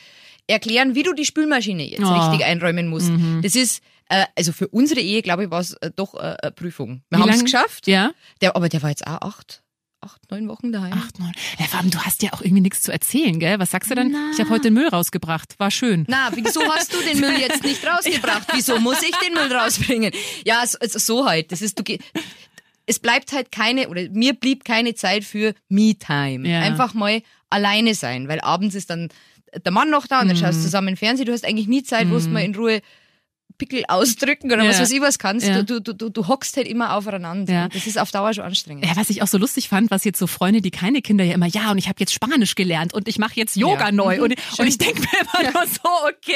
erklären, 0.48 0.94
wie 0.96 1.02
du 1.04 1.12
die 1.12 1.24
Spülmaschine 1.24 1.88
jetzt 1.88 2.02
Oh. 2.02 2.12
richtig 2.12 2.44
einräumen 2.44 2.88
musst. 2.88 3.10
Mhm. 3.10 3.40
Das 3.42 3.54
ist, 3.54 3.80
äh, 4.08 4.24
also 4.36 4.52
für 4.52 4.66
unsere 4.68 5.00
Ehe, 5.00 5.22
glaube 5.22 5.44
ich, 5.44 5.50
war 5.50 5.60
es 5.60 5.74
äh, 5.74 5.90
doch 5.94 6.14
äh, 6.14 6.36
eine 6.42 6.50
Prüfung. 6.52 7.02
Wir 7.10 7.18
haben 7.20 7.28
es 7.30 7.44
geschafft. 7.44 7.86
Ja? 7.86 8.12
Der, 8.40 8.56
aber 8.56 8.68
der 8.68 8.82
war 8.82 8.88
jetzt 8.90 9.06
auch 9.06 9.20
acht, 9.22 9.62
acht, 10.00 10.30
neun 10.30 10.48
Wochen 10.48 10.72
daheim. 10.72 10.92
Acht, 10.94 11.18
neun. 11.18 11.32
Ja, 11.58 11.66
vor 11.66 11.80
allem, 11.80 11.90
du 11.90 11.98
hast 11.98 12.22
ja 12.22 12.32
auch 12.32 12.40
irgendwie 12.40 12.62
nichts 12.62 12.80
zu 12.82 12.90
erzählen, 12.92 13.38
gell? 13.38 13.58
Was 13.58 13.70
sagst 13.72 13.90
du 13.90 13.94
dann? 13.94 14.10
Na. 14.10 14.30
Ich 14.32 14.40
habe 14.40 14.48
heute 14.50 14.62
den 14.64 14.74
Müll 14.74 14.88
rausgebracht. 14.88 15.54
War 15.58 15.70
schön. 15.70 16.04
Na, 16.08 16.30
wieso 16.34 16.62
hast 16.72 16.94
du 16.94 16.98
den 17.02 17.20
Müll 17.20 17.36
jetzt 17.40 17.62
nicht 17.62 17.86
rausgebracht? 17.86 18.48
Wieso 18.54 18.78
muss 18.80 19.02
ich 19.02 19.14
den 19.26 19.34
Müll 19.34 19.52
rausbringen? 19.54 20.12
Ja, 20.46 20.64
so, 20.66 20.78
so- 20.80 20.98
so 20.98 21.26
halt. 21.26 21.52
Das 21.52 21.60
ist, 21.62 21.78
du 21.78 21.82
es 22.86 22.98
bleibt 23.00 23.32
halt 23.32 23.52
keine, 23.52 23.88
oder 23.90 24.08
mir 24.10 24.32
blieb 24.32 24.64
keine 24.64 24.94
Zeit 24.94 25.24
für 25.24 25.54
Me-Time. 25.68 26.48
Ja. 26.48 26.60
Einfach 26.60 26.94
mal 26.94 27.20
alleine 27.50 27.94
sein, 27.94 28.28
weil 28.28 28.40
abends 28.40 28.74
ist 28.74 28.88
dann 28.88 29.08
der 29.54 29.72
Mann 29.72 29.90
noch 29.90 30.06
da 30.06 30.20
und 30.20 30.28
dann 30.28 30.36
Mhm. 30.36 30.40
schaust 30.40 30.60
du 30.60 30.62
zusammen 30.64 30.96
Fernsehen. 30.96 31.26
Du 31.26 31.32
hast 31.32 31.44
eigentlich 31.44 31.68
nie 31.68 31.82
Zeit, 31.82 32.10
wo 32.10 32.18
du 32.18 32.32
mal 32.32 32.40
in 32.44 32.54
Ruhe 32.54 32.80
Pickel 33.58 33.82
ausdrücken 33.88 34.50
oder 34.52 34.62
Ja. 34.62 34.70
was 34.70 34.80
weiß 34.80 34.90
ich 34.92 35.00
was 35.00 35.18
kannst. 35.18 35.46
Ja. 35.46 35.62
Du, 35.62 35.80
du, 35.80 35.92
du, 35.94 36.08
du 36.08 36.28
hockst 36.28 36.56
halt 36.56 36.66
immer 36.68 36.94
aufeinander. 36.94 37.52
Ja. 37.52 37.68
Das 37.68 37.86
ist 37.86 37.98
auf 37.98 38.10
Dauer 38.10 38.32
schon 38.32 38.44
anstrengend. 38.44 38.86
Ja, 38.86 38.96
was 38.96 39.10
ich 39.10 39.22
auch 39.22 39.26
so 39.26 39.36
lustig 39.38 39.68
fand, 39.68 39.90
was 39.90 40.04
jetzt 40.04 40.18
so 40.18 40.26
Freunde, 40.26 40.60
die 40.62 40.70
keine 40.70 41.02
Kinder 41.02 41.24
ja 41.24 41.34
immer, 41.34 41.46
ja, 41.46 41.70
und 41.70 41.78
ich 41.78 41.88
habe 41.88 41.96
jetzt 41.98 42.12
Spanisch 42.12 42.54
gelernt 42.54 42.94
und 42.94 43.08
ich 43.08 43.18
mache 43.18 43.34
jetzt 43.34 43.56
Yoga 43.56 43.92
neu. 43.92 44.16
Mhm. 44.18 44.22
Und, 44.22 44.34
und 44.58 44.66
ich 44.66 44.78
denke 44.78 45.00
mir 45.02 45.08
immer 45.42 45.50
nur 45.52 45.66
so, 45.66 45.80
okay. 46.08 46.32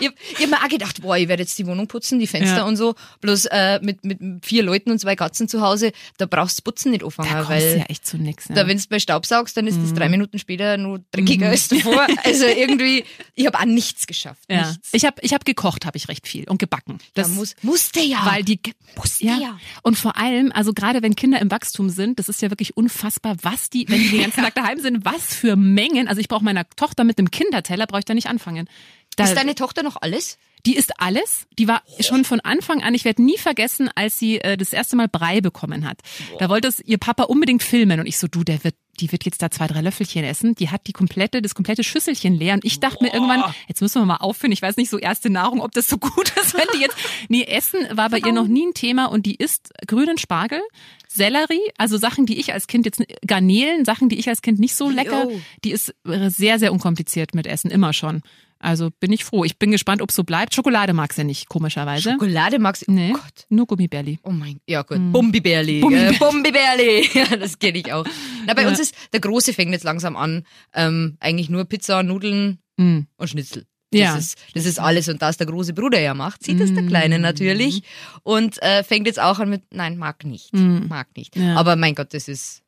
Ich 0.00 0.06
hab, 0.08 0.14
ich 0.38 0.42
hab 0.42 0.50
mir 0.50 0.56
auch 0.64 0.68
gedacht, 0.68 1.02
boah, 1.02 1.16
ich 1.16 1.28
werde 1.28 1.42
jetzt 1.42 1.58
die 1.58 1.66
Wohnung 1.66 1.86
putzen, 1.86 2.18
die 2.18 2.26
Fenster 2.26 2.66
und 2.66 2.76
so. 2.76 2.94
Bloß 3.20 3.46
äh, 3.46 3.78
mit, 3.82 4.04
mit 4.04 4.18
vier 4.44 4.62
Leuten 4.62 4.90
und 4.90 4.98
zwei 4.98 5.16
Katzen 5.16 5.48
zu 5.48 5.60
Hause, 5.60 5.92
da 6.18 6.26
brauchst 6.26 6.58
du 6.58 6.62
Putzen 6.62 6.90
nicht 6.90 7.04
anfangen, 7.04 7.30
Da 7.30 7.48
weil 7.48 7.78
ja 7.78 7.84
echt 7.84 8.06
zu 8.06 8.18
nix. 8.18 8.48
Ja. 8.48 8.56
da, 8.56 8.66
wenn 8.66 8.76
du 8.76 8.84
bei 8.88 8.98
Staubsaugst, 8.98 9.56
dann 9.56 9.66
ist 9.66 9.76
Mhm. 9.76 9.82
das 9.84 9.94
drei 9.94 10.08
Minuten 10.08 10.38
später 10.38 10.76
nur 10.76 11.00
dreckiger 11.12 11.48
als 11.48 11.68
davor. 11.68 12.06
Also 12.24 12.44
irgendwie, 12.46 13.04
ich 13.34 13.46
habe 13.46 13.58
auch 13.58 13.64
nichts 13.64 14.06
geschafft. 14.06 14.42
Nichts. 14.48 14.88
Ich 14.92 15.04
habe 15.04 15.16
ich 15.22 15.32
hab 15.32 15.44
gekocht, 15.44 15.86
habe 15.86 15.96
ich 15.96 16.08
recht 16.08 16.26
viel 16.26 16.39
und 16.48 16.58
gebacken. 16.58 16.98
Da 17.14 17.26
muss, 17.28 17.54
musste 17.62 18.00
ja. 18.00 18.24
Weil 18.24 18.42
die 18.42 18.60
musste 18.96 19.24
ja. 19.24 19.38
ja. 19.38 19.58
Und 19.82 19.96
vor 19.96 20.16
allem, 20.16 20.52
also 20.52 20.72
gerade 20.72 21.02
wenn 21.02 21.16
Kinder 21.16 21.40
im 21.40 21.50
Wachstum 21.50 21.90
sind, 21.90 22.18
das 22.18 22.28
ist 22.28 22.42
ja 22.42 22.50
wirklich 22.50 22.76
unfassbar, 22.76 23.36
was 23.42 23.70
die, 23.70 23.88
wenn 23.88 24.00
die 24.00 24.10
den 24.10 24.22
ganzen 24.22 24.40
Tag 24.44 24.54
daheim 24.54 24.80
sind, 24.80 25.04
was 25.04 25.34
für 25.34 25.56
Mengen. 25.56 26.08
Also 26.08 26.20
ich 26.20 26.28
brauche 26.28 26.44
meiner 26.44 26.68
Tochter 26.70 27.04
mit 27.04 27.18
einem 27.18 27.30
Kinderteller, 27.30 27.86
brauche 27.86 28.00
ich 28.00 28.04
da 28.04 28.14
nicht 28.14 28.28
anfangen. 28.28 28.68
Da, 29.16 29.24
ist 29.24 29.34
deine 29.34 29.54
Tochter 29.54 29.82
noch 29.82 29.96
alles? 30.00 30.38
Die 30.66 30.76
ist 30.76 31.00
alles. 31.00 31.46
Die 31.58 31.68
war 31.68 31.82
schon 32.00 32.24
von 32.24 32.40
Anfang 32.40 32.82
an, 32.82 32.94
ich 32.94 33.04
werde 33.04 33.22
nie 33.22 33.38
vergessen, 33.38 33.90
als 33.94 34.18
sie 34.18 34.40
äh, 34.40 34.56
das 34.56 34.72
erste 34.72 34.96
Mal 34.96 35.08
Brei 35.08 35.40
bekommen 35.40 35.86
hat. 35.88 36.00
Da 36.38 36.48
wollte 36.48 36.68
es 36.68 36.80
ihr 36.80 36.98
Papa 36.98 37.24
unbedingt 37.24 37.62
filmen 37.62 38.00
und 38.00 38.06
ich 38.06 38.18
so, 38.18 38.28
du, 38.28 38.44
der 38.44 38.62
wird, 38.64 38.74
die 39.00 39.10
wird 39.12 39.24
jetzt 39.24 39.40
da 39.42 39.50
zwei, 39.50 39.66
drei 39.66 39.80
Löffelchen 39.80 40.24
essen. 40.24 40.54
Die 40.54 40.68
hat 40.68 40.86
die 40.86 40.92
komplette, 40.92 41.40
das 41.40 41.54
komplette 41.54 41.84
Schüsselchen 41.84 42.34
leer. 42.34 42.54
Und 42.54 42.64
ich 42.64 42.80
dachte 42.80 43.02
mir 43.02 43.12
irgendwann, 43.14 43.42
jetzt 43.68 43.80
müssen 43.80 44.02
wir 44.02 44.06
mal 44.06 44.16
aufhören. 44.16 44.52
Ich 44.52 44.60
weiß 44.60 44.76
nicht, 44.76 44.90
so 44.90 44.98
erste 44.98 45.30
Nahrung, 45.30 45.62
ob 45.62 45.72
das 45.72 45.88
so 45.88 45.96
gut 45.96 46.32
ist, 46.42 46.54
wenn 46.54 46.66
die 46.74 46.80
jetzt, 46.80 46.96
nee, 47.28 47.44
Essen 47.44 47.80
war 47.96 48.10
bei 48.10 48.18
ihr 48.18 48.32
noch 48.32 48.46
nie 48.46 48.66
ein 48.66 48.74
Thema 48.74 49.06
und 49.06 49.24
die 49.26 49.36
isst 49.36 49.72
grünen 49.86 50.18
Spargel. 50.18 50.60
Sellerie, 51.08 51.72
also 51.76 51.96
Sachen, 51.96 52.26
die 52.26 52.38
ich 52.38 52.52
als 52.52 52.66
Kind 52.66 52.86
jetzt, 52.86 53.02
Garnelen, 53.26 53.84
Sachen, 53.84 54.08
die 54.08 54.18
ich 54.18 54.28
als 54.28 54.42
Kind 54.42 54.60
nicht 54.60 54.76
so 54.76 54.88
lecker, 54.88 55.24
Jo. 55.24 55.40
die 55.64 55.72
ist 55.72 55.94
äh, 56.06 56.30
sehr, 56.30 56.58
sehr 56.58 56.72
unkompliziert 56.72 57.34
mit 57.34 57.46
Essen, 57.46 57.70
immer 57.70 57.92
schon. 57.92 58.22
Also 58.62 58.90
bin 59.00 59.10
ich 59.10 59.24
froh. 59.24 59.44
Ich 59.44 59.58
bin 59.58 59.70
gespannt, 59.70 60.02
ob 60.02 60.12
so 60.12 60.22
bleibt. 60.22 60.54
Schokolade 60.54 60.92
mag 60.92 61.12
sie 61.14 61.24
nicht, 61.24 61.48
komischerweise. 61.48 62.12
Schokolade 62.12 62.58
magst 62.58 62.86
du? 62.86 62.92
nee, 62.92 63.12
Oh 63.14 63.18
Gott. 63.18 63.46
nur 63.48 63.66
Gummibärli. 63.66 64.18
Oh 64.22 64.30
mein, 64.32 64.60
ja 64.68 64.82
gut. 64.82 64.98
Bumbibärli. 65.12 65.80
Bumbibärli. 65.80 66.18
Bumbibärli. 66.18 67.08
Ja, 67.14 67.36
das 67.36 67.58
kenne 67.58 67.78
ich 67.78 67.90
auch. 67.92 68.04
Na, 68.46 68.52
bei 68.54 68.62
Ja. 68.62 68.68
uns 68.68 68.78
ist, 68.78 68.94
der 69.14 69.20
Große 69.20 69.54
fängt 69.54 69.72
jetzt 69.72 69.84
langsam 69.84 70.14
an, 70.14 70.44
ähm, 70.74 71.16
eigentlich 71.20 71.48
nur 71.48 71.64
Pizza, 71.64 72.02
Nudeln 72.02 72.58
Mm. 72.76 73.00
und 73.16 73.28
Schnitzel. 73.28 73.66
Das, 73.92 74.00
Ja. 74.00 74.16
ist, 74.16 74.38
das 74.54 74.66
ist 74.66 74.78
alles. 74.78 75.08
Und 75.08 75.20
das 75.20 75.36
der 75.36 75.46
große 75.46 75.72
Bruder 75.74 75.98
ja 76.00 76.14
macht, 76.14 76.44
sieht 76.44 76.60
es 76.60 76.72
der 76.72 76.84
Kleine 76.86 77.18
Mm. 77.18 77.22
natürlich. 77.22 77.82
Und 78.22 78.62
äh, 78.62 78.84
fängt 78.84 79.06
jetzt 79.06 79.20
auch 79.20 79.38
an 79.38 79.50
mit, 79.50 79.62
nein, 79.72 79.96
mag 79.98 80.24
nicht. 80.24 80.52
Mm. 80.54 80.86
Mag 80.88 81.08
nicht. 81.16 81.34
Ja. 81.36 81.56
Aber 81.56 81.76
mein 81.76 81.94
Gott, 81.94 82.14
das 82.14 82.28
ist, 82.28 82.62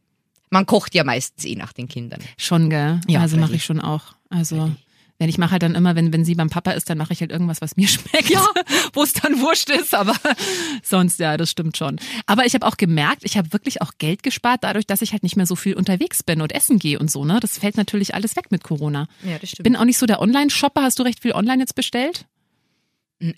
man 0.50 0.67
kocht 0.67 0.94
ja 0.94 1.05
meistens 1.05 1.44
eh 1.44 1.55
nach 1.55 1.73
den 1.73 1.87
Kindern. 1.89 2.21
Schon, 2.39 2.71
gell? 2.71 3.00
Ja, 3.09 3.21
also 3.21 3.37
mache 3.37 3.49
freilich. 3.49 3.61
ich 3.61 3.65
schon 3.67 3.81
auch. 3.81 4.15
Also 4.31 4.71
wenn 5.23 5.29
ich 5.29 5.39
mache 5.39 5.53
halt 5.53 5.63
dann 5.63 5.77
immer, 5.77 5.95
wenn, 5.95 6.13
wenn 6.13 6.25
sie 6.25 6.35
beim 6.35 6.51
Papa 6.51 6.73
ist, 6.73 6.91
dann 6.91 6.99
mache 6.99 7.13
ich 7.13 7.21
halt 7.21 7.31
irgendwas, 7.31 7.61
was 7.61 7.77
mir 7.77 7.87
schmeckt, 7.89 8.29
ja. 8.29 8.44
wo 8.93 9.05
es 9.05 9.13
dann 9.13 9.41
wurscht 9.41 9.70
ist. 9.70 9.94
Aber 9.94 10.17
sonst, 10.82 11.20
ja, 11.20 11.37
das 11.37 11.49
stimmt 11.49 11.77
schon. 11.77 12.01
Aber 12.27 12.44
ich 12.44 12.55
habe 12.55 12.67
auch 12.67 12.77
gemerkt, 12.77 13.23
ich 13.25 13.37
habe 13.39 13.53
wirklich 13.53 13.81
auch 13.82 13.93
Geld 13.99 14.25
gespart, 14.25 14.65
dadurch, 14.65 14.85
dass 14.85 15.01
ich 15.01 15.13
halt 15.13 15.23
nicht 15.23 15.37
mehr 15.37 15.46
so 15.46 15.55
viel 15.55 15.75
unterwegs 15.75 16.25
bin 16.25 16.41
und 16.43 16.53
essen 16.53 16.81
gehe 16.81 16.99
und 16.99 17.08
so. 17.08 17.25
Ne, 17.25 17.39
Das 17.41 17.56
fällt 17.58 17.77
natürlich 17.77 18.17
alles 18.17 18.35
weg 18.35 18.51
mit 18.51 18.65
Corona. 18.65 19.06
Ja, 19.23 19.39
das 19.39 19.51
stimmt. 19.51 19.63
Bin 19.63 19.77
auch 19.77 19.85
nicht 19.85 19.99
so 19.99 20.06
der 20.06 20.20
Online-Shopper. 20.20 20.82
Hast 20.82 20.99
du 20.99 21.05
recht 21.05 21.20
viel 21.20 21.32
online 21.32 21.61
jetzt 21.61 21.77
bestellt? 21.77 22.27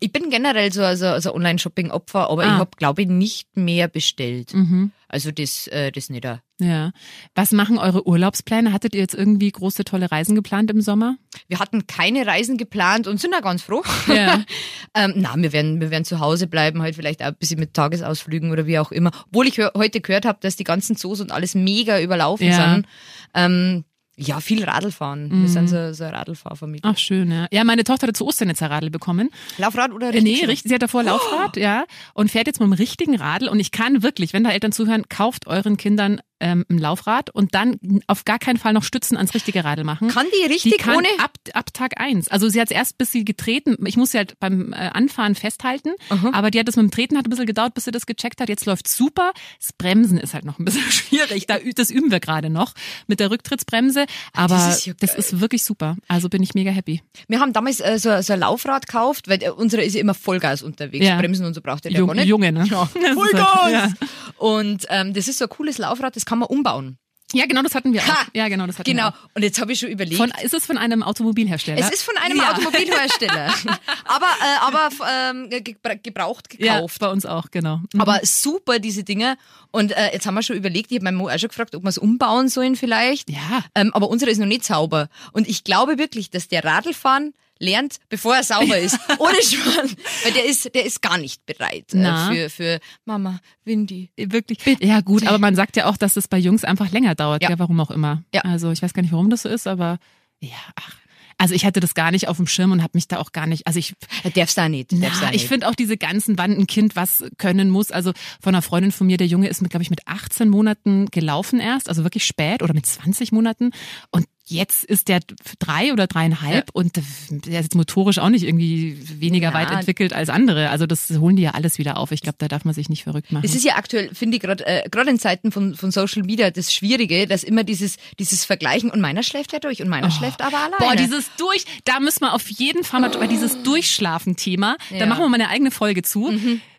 ich 0.01 0.11
bin 0.13 0.31
generell 0.31 0.73
so 0.73 0.83
also, 0.83 1.05
also 1.09 1.35
Online-Shopping-Opfer, 1.35 2.31
aber 2.31 2.45
ich 2.45 2.49
Ah. 2.51 2.57
habe, 2.57 2.71
glaube 2.79 3.03
ich, 3.03 3.09
nicht 3.09 3.55
mehr 3.55 3.87
bestellt. 3.87 4.55
Mhm. 4.55 4.93
Also 5.15 5.31
das, 5.31 5.69
äh, 5.69 5.93
das 5.93 6.11
nicht. 6.11 6.25
da. 6.25 6.41
Ja. 6.61 6.91
Was 7.37 7.53
machen 7.53 7.79
eure 7.79 8.05
Urlaubspläne? 8.05 8.73
Hattet 8.73 8.97
ihr 8.97 9.01
jetzt 9.01 9.15
irgendwie 9.15 9.49
große, 9.49 9.85
tolle 9.85 10.11
Reisen 10.11 10.35
geplant 10.35 10.73
im 10.73 10.81
Sommer? 10.81 11.15
Wir 11.47 11.61
hatten 11.61 11.87
keine 11.87 12.27
Reisen 12.27 12.57
geplant 12.57 13.07
und 13.07 13.21
sind 13.21 13.33
da 13.33 13.39
ganz 13.39 13.63
froh. 13.63 13.85
Ja. 14.09 14.43
ähm, 14.97 15.13
na, 15.15 15.35
wir 15.37 15.53
werden, 15.53 15.81
wir 15.81 15.93
werden 15.93 16.05
zu 16.05 16.19
Hause 16.19 16.49
bleiben, 16.49 16.83
halt 16.83 16.97
vielleicht 16.97 17.23
auch 17.23 17.29
ein 17.29 17.37
bisschen 17.37 17.61
mit 17.61 17.75
Tagesausflügen 17.75 18.51
oder 18.51 18.67
wie 18.67 18.81
auch 18.81 18.91
immer. 18.91 19.13
Obwohl 19.29 19.47
ich 19.47 19.57
heute 19.59 20.01
gehört 20.01 20.27
habe, 20.27 20.41
dass 20.43 20.57
die 20.57 20.65
ganzen 20.65 20.97
Zoos 20.97 21.21
und 21.21 21.31
alles 21.31 21.55
mega 21.55 22.01
überlaufen 22.01 22.49
Ja. 22.49 22.75
sind. 22.75 22.87
Ähm, 23.35 23.85
ja, 24.17 24.41
viel 24.41 24.65
Radl 24.65 24.93
fahren. 24.93 25.29
Wir 25.43 25.49
sind 25.49 25.69
so, 25.69 25.93
so 25.93 26.05
eine 26.05 26.13
Radlfahrfamilie. 26.13 26.83
Ach, 26.85 26.97
schön, 26.97 27.33
ja. 27.33 27.49
Ja, 27.51 27.65
meine 27.65 27.83
Tochter 27.83 28.07
hat 28.07 28.17
zu 28.17 28.27
Ostern 28.27 28.49
jetzt 28.49 28.63
ein 28.63 28.71
Radl 28.71 28.91
bekommen. 28.91 29.31
Laufrad 29.59 29.93
oder 29.93 30.13
richtig? 30.13 30.41
Nee, 30.41 30.47
richtig, 30.47 30.69
sie 30.69 30.75
hat 30.75 30.83
davor 30.83 31.03
Laufrad, 31.03 31.57
ja, 31.57 31.85
und 32.15 32.31
fährt 32.31 32.47
jetzt 32.47 32.61
mit 32.61 32.69
dem 32.69 32.75
richtigen 32.75 33.17
Radl. 33.17 33.49
Und 33.49 33.59
ich 33.59 33.73
kann 33.73 34.03
wirklich, 34.03 34.33
wenn 34.33 34.45
da 34.45 34.51
Eltern 34.51 34.73
zuhören, 34.73 35.09
kauft 35.09 35.47
euren 35.47 35.77
Kindern 35.77 36.21
ähm, 36.45 36.65
ein 36.71 36.79
Laufrad 36.79 37.31
und 37.31 37.55
dann 37.55 37.79
auf 38.07 38.25
gar 38.25 38.39
keinen 38.39 38.59
Fall 38.59 38.73
noch 38.75 38.85
Stützen 38.85 39.17
ans 39.17 39.35
richtige 39.35 39.65
Radl 39.65 39.83
machen. 39.85 40.09
Kann 40.09 40.27
die 40.27 40.47
die 40.47 40.53
richtig 40.53 40.79
kann 40.79 40.97
ohne? 40.99 41.09
ab, 41.19 41.33
ab 41.55 41.73
Tag 41.73 41.99
eins. 41.99 42.29
Also 42.29 42.49
sie 42.49 42.61
hat 42.61 42.71
es 42.71 42.77
erst, 42.77 42.99
bis 42.99 43.11
sie 43.11 43.25
getreten, 43.25 43.77
ich 43.87 43.97
muss 43.97 44.11
sie 44.13 44.19
halt 44.19 44.39
beim 44.39 44.73
äh, 44.73 44.77
Anfahren 44.77 45.35
festhalten, 45.35 45.91
aber 46.33 46.51
die 46.51 46.59
hat 46.61 46.69
das 46.69 46.77
mit 46.77 46.83
dem 46.85 46.91
Treten 46.91 47.17
hat 47.17 47.27
ein 47.27 47.31
bisschen 47.31 47.47
gedauert, 47.47 47.75
bis 47.75 47.85
sie 47.85 47.91
das 47.91 48.07
gecheckt 48.07 48.41
hat. 48.41 48.49
Jetzt 48.49 48.67
läuft 48.67 48.87
super. 48.89 49.33
Das 49.59 49.73
Bremsen 49.73 50.19
ist 50.19 50.35
halt 50.35 50.45
noch 50.45 50.59
ein 50.59 50.65
bisschen 50.67 50.83
schwierig. 50.91 51.47
Da, 51.47 51.57
das 51.75 51.91
üben 51.91 52.11
wir 52.11 52.21
gerade 52.21 52.51
noch 52.51 52.75
mit 53.07 53.21
der 53.21 53.31
Rücktrittsbremse. 53.31 54.05
Aber 54.35 54.55
Das 54.55 54.65
das 54.67 54.73
ist 54.75 54.87
ist, 54.87 54.87
ja 55.03 55.15
geil. 55.31 55.41
wirklich 55.41 55.65
super. 55.65 55.97
Also 56.09 56.29
bin 56.29 56.43
ich 56.43 56.55
mega 56.55 56.71
happy. 56.71 57.03
Wir 57.29 57.41
haben 57.41 57.53
damals 57.53 57.81
äh, 57.81 57.99
so, 57.99 58.21
so 58.23 58.33
ein 58.35 58.41
Laufrad 58.41 58.87
gekauft, 58.87 59.29
weil 59.29 59.43
äh, 59.43 59.51
unsere 59.51 59.83
ist 59.83 59.95
ja 59.95 60.01
immer 60.01 60.15
Vollgas 60.15 60.63
unterwegs. 60.63 61.07
Ja. 61.07 61.19
Bremsen 61.19 61.47
und 61.47 61.55
so 61.55 61.61
braucht 61.63 61.85
ihr 61.87 61.93
ja 61.93 61.99
Jung, 61.99 62.09
gar 62.09 62.15
nicht. 62.17 62.27
Junge, 62.27 62.53
ne? 62.53 62.67
Ja, 62.71 62.89
Das 62.95 63.03
ist 63.03 63.15
Vollgas! 63.15 63.63
halt- 63.63 63.73
ja. 63.73 63.89
Und 64.37 64.87
ähm, 64.91 65.15
das 65.15 65.29
ist 65.29 65.39
so 65.39 65.45
ein 65.47 65.49
cooles 65.49 65.79
Laufrad, 65.79 66.17
das 66.17 66.27
kann 66.27 66.34
man 66.39 66.49
umbauen. 66.49 66.99
Ja, 67.33 67.47
genau, 67.47 67.63
das 67.63 67.75
hatten 67.75 67.93
wir 67.93 68.01
auch. 68.01 68.07
Ha! 68.07 68.27
Ja, 68.33 68.47
genau, 68.49 68.65
das 68.67 68.79
hatten 68.79 68.89
Genau. 68.89 69.05
wir 69.07 69.09
auch. 69.09 69.35
Und 69.35 69.43
jetzt 69.43 69.61
habe 69.61 69.73
ich 69.73 69.81
schon 69.81 69.89
überlegt. 69.89 70.19
Von, 70.19 70.31
ist 70.43 70.55
es 70.55 70.67
von 70.67 70.79
einem 70.79 71.03
Automobilhersteller? 71.03 71.81
es 71.81 71.91
ist 71.93 72.03
von 72.03 72.17
einem 72.17 72.37
Ja. 72.37 72.53
Automobilhersteller. 72.53 73.53
aber 74.05 74.27
äh, 74.27 74.61
aber 74.61 74.89
ähm, 75.11 75.51
ge- 75.51 75.75
gebraucht 76.03 76.55
ja, 76.59 76.75
gekauft. 76.77 77.01
bei 77.01 77.09
uns 77.09 77.27
auch, 77.27 77.51
genau. 77.51 77.81
Mhm. 77.93 78.01
Aber 78.01 78.21
super, 78.23 78.79
diese 78.79 79.03
Dinge. 79.03 79.37
Und 79.73 79.91
äh, 79.93 80.13
jetzt 80.13 80.27
haben 80.27 80.35
wir 80.35 80.43
schon 80.43 80.57
überlegt, 80.57 80.93
ich 80.93 80.99
habe 80.99 81.05
meinen 81.05 81.17
Mo 81.17 81.29
auch 81.29 81.39
schon 81.39 81.49
gefragt, 81.49 81.75
ob 81.75 81.83
wir 81.83 81.89
es 81.89 81.99
umbauen 81.99 82.49
sollen 82.49 82.77
vielleicht. 82.77 83.29
Ja. 83.31 83.65
Ähm, 83.75 83.93
aber 83.95 84.09
unsere 84.11 84.31
ist 84.31 84.39
noch 84.39 84.47
nicht 84.47 84.65
sauber. 84.65 85.09
Und 85.33 85.49
ich 85.49 85.65
glaube 85.65 85.99
wirklich, 85.99 86.31
dass 86.31 86.47
der 86.47 86.63
Radlfahren 86.65 87.35
lernt, 87.65 87.97
bevor 88.09 88.37
er 88.37 88.45
sauber 88.45 88.79
ist. 88.79 88.99
Ohne 89.19 89.43
Schwan. 89.43 89.91
Weil 90.23 90.33
der 90.33 90.45
ist, 90.45 90.75
der 90.75 90.85
ist 90.85 91.03
gar 91.03 91.19
nicht 91.19 91.45
bereit 91.47 91.93
äh, 91.93 91.97
Na. 91.99 92.31
für, 92.31 92.51
für 92.51 92.81
Mama, 93.05 93.41
Windy. 93.65 94.11
Wirklich. 94.17 94.59
Ja, 94.81 95.01
gut, 95.01 95.27
aber 95.27 95.39
man 95.39 95.57
sagt 95.57 95.77
ja 95.77 95.87
auch, 95.87 95.97
dass 95.97 96.17
es 96.17 96.29
bei 96.29 96.39
Jungs 96.39 96.65
einfach 96.65 96.91
länger 96.91 97.15
dauert, 97.15 97.43
Ja. 97.43 97.51
ja. 97.51 97.59
warum 97.59 97.81
auch 97.81 97.91
immer. 97.91 98.23
Ja. 98.35 98.43
Also 98.43 98.71
ich 98.71 98.83
weiß 98.83 98.93
gar 98.95 99.03
nicht, 99.03 99.13
warum 99.13 99.31
das 99.31 99.43
so 99.43 99.49
ist, 99.49 99.67
aber 99.67 99.99
ja, 100.41 100.51
ach. 100.77 100.93
Also 101.37 101.53
ich 101.55 101.65
hatte 101.67 101.81
das 101.81 101.95
gar 101.95 102.13
nicht 102.13 102.29
auf 102.29 102.37
dem 102.37 102.47
Schirm 102.47 102.71
und 102.71 102.81
habe 102.81 102.93
mich 102.95 103.09
da 103.09 103.19
auch 103.19 103.33
gar 103.33 103.47
nicht, 103.49 103.67
also 103.67 103.81
ich, 103.81 103.95
Er 104.23 104.31
darf's 104.31 104.55
da 104.55 104.69
nicht. 104.69 104.93
Darf's 104.93 105.19
da 105.21 105.27
nicht. 105.33 105.43
ich 105.43 105.49
finde 105.49 105.69
auch 105.69 105.75
diese 105.75 105.97
ganzen 105.97 106.39
Wandenkind, 106.39 106.95
was 106.95 107.25
können 107.39 107.71
muss. 107.71 107.91
Also 107.91 108.13
von 108.41 108.55
einer 108.55 108.63
Freundin 108.63 108.93
von 108.93 109.09
mir, 109.09 109.17
der 109.17 109.27
Junge 109.27 109.49
ist 109.49 109.61
mit, 109.61 109.71
glaube 109.73 109.83
ich, 109.83 109.91
mit 109.91 110.07
18 110.07 110.49
Monaten 110.49 111.07
gelaufen 111.11 111.59
erst, 111.59 111.89
also 111.89 112.05
wirklich 112.05 112.25
spät 112.25 112.63
oder 112.63 112.73
mit 112.73 112.87
20 112.87 113.33
Monaten. 113.33 113.73
Und 114.13 114.27
jetzt 114.47 114.85
ist 114.85 115.09
der 115.09 115.21
drei 115.59 115.93
oder 115.93 116.07
dreieinhalb 116.07 116.71
und 116.73 116.97
der 116.97 117.03
ist 117.03 117.49
jetzt 117.51 117.75
motorisch 117.75 118.19
auch 118.19 118.29
nicht 118.29 118.45
irgendwie 118.45 118.99
weniger 119.19 119.49
Ja. 119.49 119.55
weit 119.55 119.71
entwickelt 119.71 120.13
als 120.13 120.29
andere. 120.29 120.71
Also 120.71 120.87
das 120.87 121.09
holen 121.11 121.37
die 121.37 121.43
ja 121.43 121.53
alles 121.53 121.79
wieder 121.79 121.97
auf. 121.97 122.13
Ich 122.13 122.21
glaube, 122.21 122.37
da 122.39 122.49
darf 122.49 122.65
man 122.65 122.75
sich 122.75 122.89
nicht 122.89 123.05
verrückt 123.05 123.33
machen. 123.33 123.45
Es 123.45 123.55
ist 123.55 123.65
ja 123.65 123.77
aktuell, 123.77 124.15
finde 124.15 124.37
ich, 124.37 124.43
gerade 124.43 124.67
äh, 124.67 124.89
gerade 124.91 125.09
in 125.11 125.19
Zeiten 125.19 125.51
von, 125.51 125.75
von 125.75 125.91
Social 125.91 126.23
Media 126.25 126.51
das 126.51 126.73
Schwierige, 126.75 127.27
dass 127.27 127.43
immer 127.43 127.65
dieses, 127.65 127.97
dieses 128.19 128.45
Vergleichen 128.45 128.91
und 128.91 129.01
meiner 129.01 129.23
schläft 129.23 129.53
ja 129.53 129.61
durch 129.61 129.81
und 129.83 129.89
meiner 129.89 130.11
schläft 130.11 130.43
aber 130.43 130.59
alleine. 130.59 130.77
Oh. 130.81 130.85
Boah, 130.85 130.97
dieses 130.97 131.31
Durch, 131.39 131.65
da 131.85 132.01
müssen 132.01 132.21
wir 132.21 132.35
auf 132.35 132.49
jeden 132.51 132.85
Fall 132.85 133.01
mal 133.01 133.11
drüber, 133.11 133.27
dieses 133.27 133.63
Durchschlafen-Thema, 133.63 134.77
Ja. 134.91 134.99
da 134.99 135.07
machen 135.07 135.21
wir 135.23 135.29
mal 135.29 135.41
eine 135.41 135.49
eigene 135.49 135.71
Folge 135.71 136.03
zu. 136.03 136.31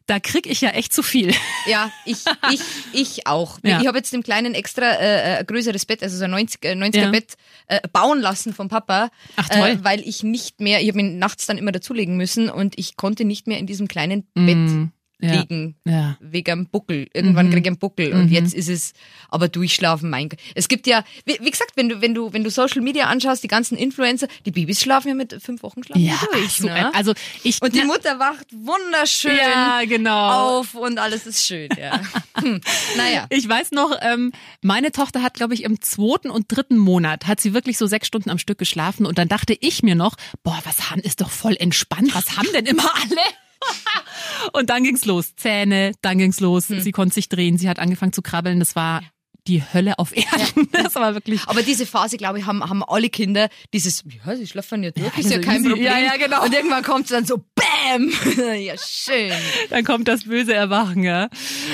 Da 0.08 0.20
krieg 0.20 0.46
ich 0.46 0.62
ja 0.62 0.70
echt 0.70 0.94
zu 0.94 1.02
viel. 1.02 1.34
Ja, 1.66 1.92
ich, 2.06 2.20
ich, 2.52 2.62
ich 2.94 3.28
auch. 3.28 3.58
Ja. 3.64 3.82
Ich 3.82 3.88
habe 3.88 3.98
jetzt 3.98 4.14
dem 4.14 4.22
Kleinen 4.22 4.54
extra 4.54 4.86
äh, 5.00 5.38
ein 5.40 5.46
größeres 5.48 5.86
Bett, 5.88 6.04
also 6.04 6.16
so 6.18 6.26
ein 6.26 6.32
90, 6.32 6.64
äh, 6.64 6.74
90er 6.74 6.98
Ja. 6.98 7.10
Bett 7.10 7.34
äh, 7.68 7.80
bauen 7.92 8.22
lassen 8.22 8.54
vom 8.54 8.70
Papa, 8.70 9.10
Ach, 9.36 9.50
toll. 9.50 9.70
Äh, 9.70 9.84
weil 9.84 10.02
ich 10.02 10.22
nicht 10.22 10.62
mehr, 10.62 10.82
ich 10.82 10.90
habe 10.90 11.00
ihn 11.00 11.18
nachts 11.18 11.48
dann 11.48 11.58
immer 11.58 11.72
dazulegen 11.72 12.18
müssen 12.18 12.50
und 12.50 12.78
ich 12.78 12.98
konnte 12.98 13.26
nicht 13.26 13.48
mehr 13.48 13.58
in 13.58 13.66
diesem 13.66 13.88
kleinen 13.88 14.28
Bett 14.36 14.56
Mm, 14.56 14.92
ja. 15.22 15.34
liegen. 15.42 15.76
Ja. 15.86 16.18
Wegen 16.20 16.52
am 16.52 16.66
Buckel. 16.68 17.08
Irgendwann 17.14 17.48
Mhm. 17.48 17.52
krieg 17.52 17.62
ich 17.64 17.68
einen 17.68 17.78
Buckel 17.80 18.14
und 18.14 18.30
jetzt 18.30 18.54
ist 18.54 18.70
es 18.70 18.94
aber 19.30 19.48
durchschlafen, 19.48 20.10
mein 20.10 20.30
Gott. 20.30 20.40
Es 20.56 20.68
gibt 20.68 20.88
ja, 20.88 21.04
wie, 21.26 21.38
wie 21.42 21.52
gesagt, 21.52 21.72
wenn 21.76 21.90
du, 21.90 22.02
wenn 22.02 22.14
du, 22.14 22.34
wenn 22.34 22.44
du 22.44 22.50
Social 22.50 22.82
Media 22.82 23.06
anschaust, 23.06 23.44
die 23.44 23.48
ganzen 23.48 23.78
Influencer, 23.78 24.28
die 24.46 24.52
Babys 24.52 24.80
schlafen 24.82 25.08
ja 25.10 25.14
mit 25.16 25.38
fünf 25.42 25.64
Wochen 25.64 25.84
schlafen 25.84 26.04
Ja, 26.04 26.20
durch. 26.32 26.54
so, 26.54 26.68
ne? 26.68 26.94
also 26.94 27.14
ich 27.44 27.62
und 27.62 27.74
die 27.76 27.84
Mutter 27.84 28.20
wacht 28.20 28.46
wunderschön 28.52 29.36
Ja, 29.38 29.82
genau. 29.86 30.60
auf 30.60 30.74
und 30.76 30.98
alles 31.00 31.26
ist 31.26 31.46
schön, 31.46 31.70
ja. 31.80 32.02
Hm. 32.42 32.60
Naja. 32.98 33.28
Ich 33.30 33.48
weiß 33.48 33.72
noch, 33.72 33.98
ähm, 34.02 34.34
meine 34.62 34.92
Tochter 34.92 35.22
hat, 35.24 35.36
glaube 35.36 35.54
ich, 35.54 35.64
im 35.64 35.80
zweiten 35.82 36.30
und 36.30 36.46
dritten 36.50 36.78
Monat 36.78 37.28
hat 37.28 37.40
sie 37.40 37.54
wirklich 37.54 37.78
so 37.78 37.88
sechs 37.88 38.08
Stunden 38.08 38.30
am 38.30 38.38
Stück 38.40 38.58
geschlafen 38.58 39.06
und 39.06 39.18
dann 39.18 39.30
dachte 39.30 39.56
ich 39.60 39.84
mir 39.84 39.96
noch, 39.96 40.16
boah, 40.44 40.60
was 40.66 40.90
haben, 40.92 41.00
ist 41.02 41.22
doch 41.22 41.30
voll 41.30 41.56
entspannt, 41.58 42.14
was 42.14 42.36
haben 42.36 42.48
denn 42.54 42.66
immer 42.66 42.92
alle? 42.94 43.22
Und 44.54 44.70
dann 44.70 44.84
ging's 44.84 45.06
los, 45.06 45.36
Zähne, 45.36 45.92
dann 46.02 46.18
ging's 46.18 46.40
los, 46.40 46.70
Hm. 46.70 46.82
sie 46.82 46.92
konnte 46.92 47.16
sich 47.16 47.30
drehen, 47.30 47.58
sie 47.58 47.70
hat 47.70 47.80
angefangen 47.80 48.14
zu 48.14 48.22
krabbeln, 48.22 48.60
das 48.60 48.76
war 48.76 49.02
die 49.48 49.62
Hölle 49.74 49.98
auf 50.00 50.16
Erden. 50.16 50.68
Das 50.72 50.96
war 50.96 51.14
wirklich 51.14 51.42
Aber 51.48 51.62
diese 51.62 51.86
Phase, 51.86 52.18
glaube 52.18 52.40
ich, 52.40 52.46
haben, 52.46 52.64
haben 52.68 52.84
alle 52.84 53.10
Kinder 53.10 53.50
dieses, 53.74 54.04
ja, 54.26 54.36
sie 54.36 54.46
schlafen 54.48 54.84
ja 54.84 54.92
durch, 54.92 55.18
ist 55.18 55.30
ja 55.30 55.38
also 55.38 55.48
kein 55.50 55.58
easy. 55.62 55.70
Problem. 55.70 55.86
Ja, 55.86 56.00
ja, 56.00 56.18
genau. 56.18 56.44
Und 56.44 56.54
irgendwann 56.54 56.84
kommt 56.84 57.06
es 57.06 57.10
dann 57.12 57.26
so, 57.26 57.38
bam! 57.56 58.12
ja, 58.60 58.76
schön. 58.78 59.32
Dann 59.70 59.84
kommt 59.84 60.08
das 60.08 60.24
böse 60.26 60.54
Erwachen, 60.54 61.04
ja. 61.04 61.30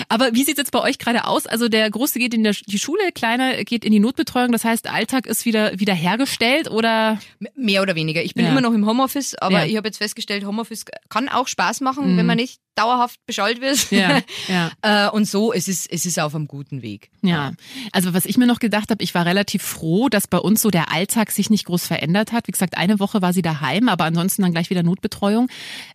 Aber 0.10 0.34
wie 0.34 0.44
sieht's 0.44 0.58
jetzt 0.60 0.72
bei 0.72 0.80
euch 0.82 0.98
gerade 0.98 1.26
aus? 1.26 1.46
Also 1.48 1.68
der 1.68 1.90
Große 1.90 2.20
geht 2.20 2.34
in 2.34 2.44
die 2.44 2.80
Schule, 2.80 3.12
Kleine 3.14 3.64
geht 3.66 3.86
in 3.86 3.92
die 3.92 4.00
Notbetreuung. 4.00 4.52
Das 4.52 4.64
heißt, 4.64 4.88
Alltag 4.90 5.26
ist 5.26 5.46
wieder, 5.46 5.80
wieder 5.80 5.94
hergestellt 5.94 6.70
oder? 6.70 7.20
Mehr 7.56 7.82
oder 7.82 7.96
weniger. 7.96 8.24
Ich 8.24 8.34
bin 8.34 8.46
Ja. 8.46 8.52
immer 8.52 8.62
noch 8.62 8.74
im 8.74 8.86
Homeoffice, 8.86 9.36
aber 9.36 9.60
Ja. 9.62 9.66
ich 9.66 9.78
habe 9.78 9.88
jetzt 9.88 9.98
festgestellt, 9.98 10.46
Homeoffice 10.46 10.86
kann 11.10 11.30
auch 11.30 11.48
Spaß 11.48 11.82
machen, 11.82 12.18
wenn 12.18 12.26
man 12.26 12.38
nicht 12.38 12.60
dauerhaft 12.76 13.20
beschallt 13.26 13.62
wird. 13.62 13.92
Mhm. 13.92 13.98
Ja, 13.98 14.22
ja. 14.82 15.08
Äh, 15.08 15.12
Und 15.12 15.26
so, 15.28 15.54
es 15.54 15.68
ist, 15.68 15.92
es 15.92 16.06
ist 16.06 16.20
auf 16.20 16.34
einem 16.34 16.48
guten 16.48 16.82
Weg. 16.82 17.12
Ja, 17.22 17.52
also 17.92 18.14
was 18.14 18.26
ich 18.26 18.38
mir 18.38 18.48
noch 18.48 18.60
gedacht 18.60 18.90
habe, 18.90 19.04
ich 19.04 19.14
war 19.14 19.26
relativ 19.26 19.62
froh, 19.62 20.10
dass 20.10 20.28
bei 20.28 20.38
uns 20.40 20.62
so 20.62 20.72
der 20.72 20.92
Alltag 20.92 21.32
sich 21.32 21.50
nicht 21.50 21.66
groß 21.66 21.86
verändert 21.86 22.32
hat. 22.32 22.48
Wie 22.48 22.52
gesagt, 22.52 22.78
eine 22.78 23.00
Woche 23.00 23.22
war 23.22 23.34
sie 23.34 23.42
daheim, 23.42 23.90
aber 23.90 24.06
ansonsten 24.06 24.42
dann 24.42 24.52
gleich 24.52 24.70
wieder 24.70 24.84
Notbetreuung, 24.84 25.50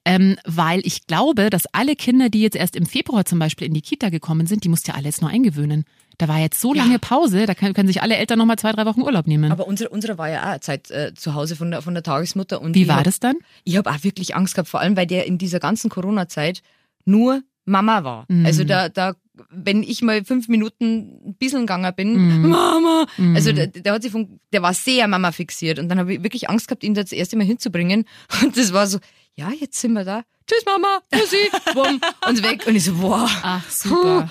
ähm, 0.04 0.36
weil 0.44 0.80
ich 0.84 1.06
glaube, 1.06 1.50
dass 1.50 1.66
alle 1.72 1.96
Kinder, 1.96 2.28
die 2.28 2.42
jetzt 2.42 2.56
erst 2.56 2.76
im 2.76 2.86
Februar 2.86 3.24
zum 3.24 3.38
Beispiel 3.38 3.66
in 3.66 3.74
die 3.74 3.82
Kita 3.82 4.10
gekommen 4.10 4.46
sind, 4.46 4.64
die 4.64 4.68
musst 4.68 4.86
ja 4.86 4.94
alle 4.94 5.06
jetzt 5.06 5.22
nur 5.22 5.30
eingewöhnen. 5.30 5.84
Da 6.18 6.28
war 6.28 6.38
jetzt 6.38 6.60
so 6.60 6.74
Ja. 6.74 6.82
lange 6.84 6.98
Pause, 6.98 7.46
da 7.46 7.54
können, 7.54 7.74
können 7.74 7.88
sich 7.88 8.02
alle 8.02 8.16
Eltern 8.16 8.38
noch 8.38 8.46
mal 8.46 8.56
zwei, 8.56 8.72
drei 8.72 8.86
Wochen 8.86 9.02
Urlaub 9.02 9.26
nehmen. 9.26 9.52
Aber 9.52 9.66
unsere, 9.66 9.90
unsere 9.90 10.16
war 10.18 10.28
ja 10.30 10.54
auch 10.54 10.60
Zeit 10.60 10.90
äh, 10.90 11.12
zu 11.14 11.34
Hause 11.34 11.56
von 11.56 11.70
der, 11.70 11.82
von 11.82 11.94
der 11.94 12.02
Tagesmutter. 12.02 12.60
Und 12.60 12.74
Wie 12.74 12.88
war 12.88 12.96
hab, 12.98 13.04
das 13.04 13.20
dann? 13.20 13.36
Ich 13.64 13.76
habe 13.76 13.90
auch 13.90 14.02
wirklich 14.02 14.34
Angst 14.34 14.54
gehabt, 14.54 14.68
vor 14.68 14.80
allem, 14.80 14.96
weil 14.96 15.06
der 15.06 15.26
in 15.26 15.36
dieser 15.38 15.60
ganzen 15.60 15.90
Corona-Zeit 15.90 16.62
nur 17.04 17.42
Mama 17.66 18.04
war. 18.04 18.24
Mhm. 18.28 18.46
Also 18.46 18.64
da, 18.64 18.88
da, 18.88 19.14
wenn 19.50 19.82
ich 19.82 20.00
mal 20.00 20.24
fünf 20.24 20.48
Minuten 20.48 21.18
ein 21.26 21.34
bisschen 21.34 21.60
gegangen 21.60 21.92
bin, 21.96 22.12
Mhm. 22.42 22.48
Mama, 22.48 23.06
Mhm. 23.18 23.34
also 23.36 23.52
der, 23.52 23.66
der 23.66 23.92
hat 23.92 24.02
sich 24.02 24.12
von, 24.12 24.40
der 24.52 24.62
war 24.62 24.72
sehr 24.72 25.08
Mama 25.08 25.32
fixiert 25.32 25.78
und 25.78 25.88
dann 25.88 25.98
habe 25.98 26.14
ich 26.14 26.22
wirklich 26.22 26.48
Angst 26.48 26.68
gehabt, 26.68 26.84
ihn 26.84 26.94
da 26.94 27.02
das 27.02 27.12
erste 27.12 27.36
Mal 27.36 27.44
hinzubringen 27.44 28.04
und 28.42 28.56
das 28.56 28.72
war 28.72 28.86
so, 28.86 28.98
ja, 29.34 29.50
jetzt 29.60 29.78
sind 29.80 29.92
wir 29.92 30.04
da. 30.04 30.22
Tschüss 30.46 30.64
Mama, 30.64 31.00
Tschüssi, 31.12 31.50
bumm, 31.74 32.00
und 32.28 32.42
weg 32.44 32.64
und 32.66 32.76
ich 32.76 32.84
so, 32.84 32.94
boah, 32.94 33.28
Ach, 33.42 33.68
super. 33.68 34.30